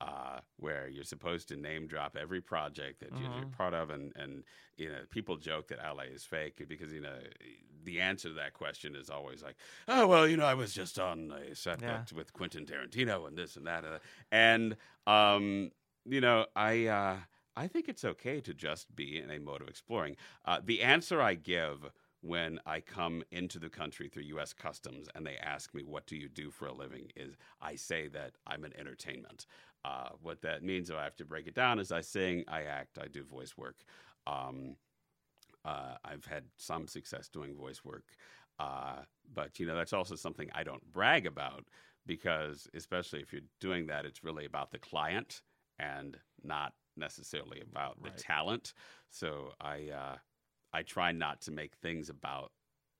[0.00, 4.12] Uh, where you're supposed to name drop every project that you- you're part of, and
[4.16, 4.42] and
[4.76, 7.20] you know people joke that LA is fake because you know
[7.84, 9.54] the answer to that question is always like,
[9.86, 12.04] oh well, you know I was just on a set Yeah.
[12.16, 14.00] with- Quentin Tarantino and this and that, uh,
[14.32, 15.70] and um,
[16.04, 17.16] you know I uh,
[17.56, 20.16] I think it's okay to just be in a mode of exploring.
[20.44, 21.90] Uh, the answer I give
[22.22, 24.52] when I come into the country through U.S.
[24.52, 27.10] Customs and they ask me, What do you do for a living?
[27.16, 29.46] is I say that I'm an entertainment.
[29.84, 32.62] Uh, what that means, if I have to break it down, is I sing, I
[32.62, 33.82] act, I do voice work.
[34.26, 34.76] Um,
[35.64, 38.04] uh, I've had some success doing voice work.
[38.58, 39.00] Uh,
[39.34, 41.64] but, you know, that's also something I don't brag about
[42.06, 45.42] because, especially if you're doing that, it's really about the client
[45.78, 48.16] and not necessarily about Right.
[48.16, 48.74] the talent.
[49.10, 50.16] So I, uh,
[50.72, 52.52] I try not to make things about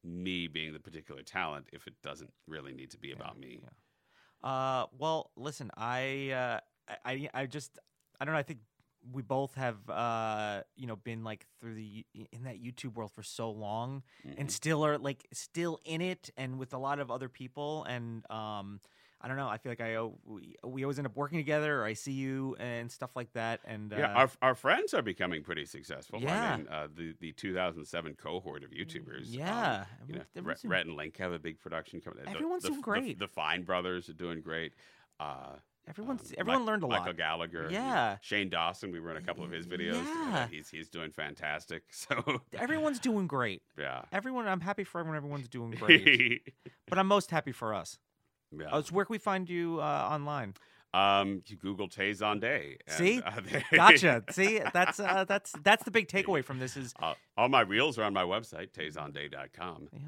[0.05, 3.61] me being the particular talent if it doesn't really need to be about me.
[4.43, 6.61] Uh, well, listen, I, uh,
[7.05, 7.79] I, I- I just,
[8.21, 8.39] I don't know.
[8.39, 8.61] I think
[9.13, 13.23] we both have, uh, you know, been like through the in that YouTube world for
[13.23, 14.41] so long, Mm-hmm.
[14.41, 18.29] and still are like still in it, and with a lot of other people, and
[18.31, 18.81] um,
[19.25, 19.47] I don't know.
[19.49, 22.57] I feel like I we, we always end up working together, or I see you
[22.59, 26.21] and stuff like that, and Yeah, uh, our, our friends are becoming pretty successful.
[26.21, 26.55] Yeah.
[26.55, 29.29] I mean, uh, the the 2007 cohort of YouTubers.
[29.29, 32.25] um, Yeah, you know, Rhett, and Link have a big production coming.
[32.25, 33.19] the- Everyone's the, doing the- great.
[33.21, 34.73] The, Fine brothers are doing great.
[35.21, 35.55] Uh,
[35.89, 37.07] everyone's um, everyone Mi- learned a Michael lot.
[37.07, 37.69] Michael Gallagher.
[37.71, 38.17] Yeah.
[38.23, 38.91] Shane Dawson.
[38.91, 40.03] We were in a couple of his videos.
[40.05, 40.49] Yeah.
[40.51, 41.85] he's he's doing fantastic.
[41.93, 43.63] So Everyone's doing great.
[43.79, 44.03] yeah.
[44.13, 45.17] Everyone, I'm happy for everyone.
[45.17, 46.53] Everyone's doing great.
[46.89, 47.99] but I'm most happy for us.
[48.59, 48.67] Yeah.
[48.71, 50.55] Uh, so where can we find you uh, online?
[50.95, 52.77] Um, you Google Tay Zonday.
[52.87, 54.23] and, See, uh, they- gotcha.
[54.31, 57.99] See, that's uh, that's that's the big takeaway from this is Uh, all my reels
[57.99, 59.89] are on my website, tayzonday.com.
[59.93, 59.99] yeah,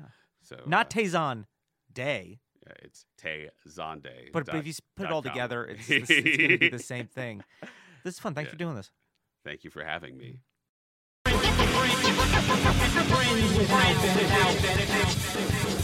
[0.42, 4.30] So not uh, Tay Zonday, yeah, it's Tayzonday.
[4.32, 5.32] but, but if you put it all com.
[5.32, 7.42] together, it's, it's, it's going to be the same thing.
[8.03, 8.34] This is fun.
[8.34, 8.53] Thanks Yeah.
[8.53, 8.90] for doing this.
[9.42, 10.40] Thank you for having me.
[12.84, 15.84] Friends without benefits.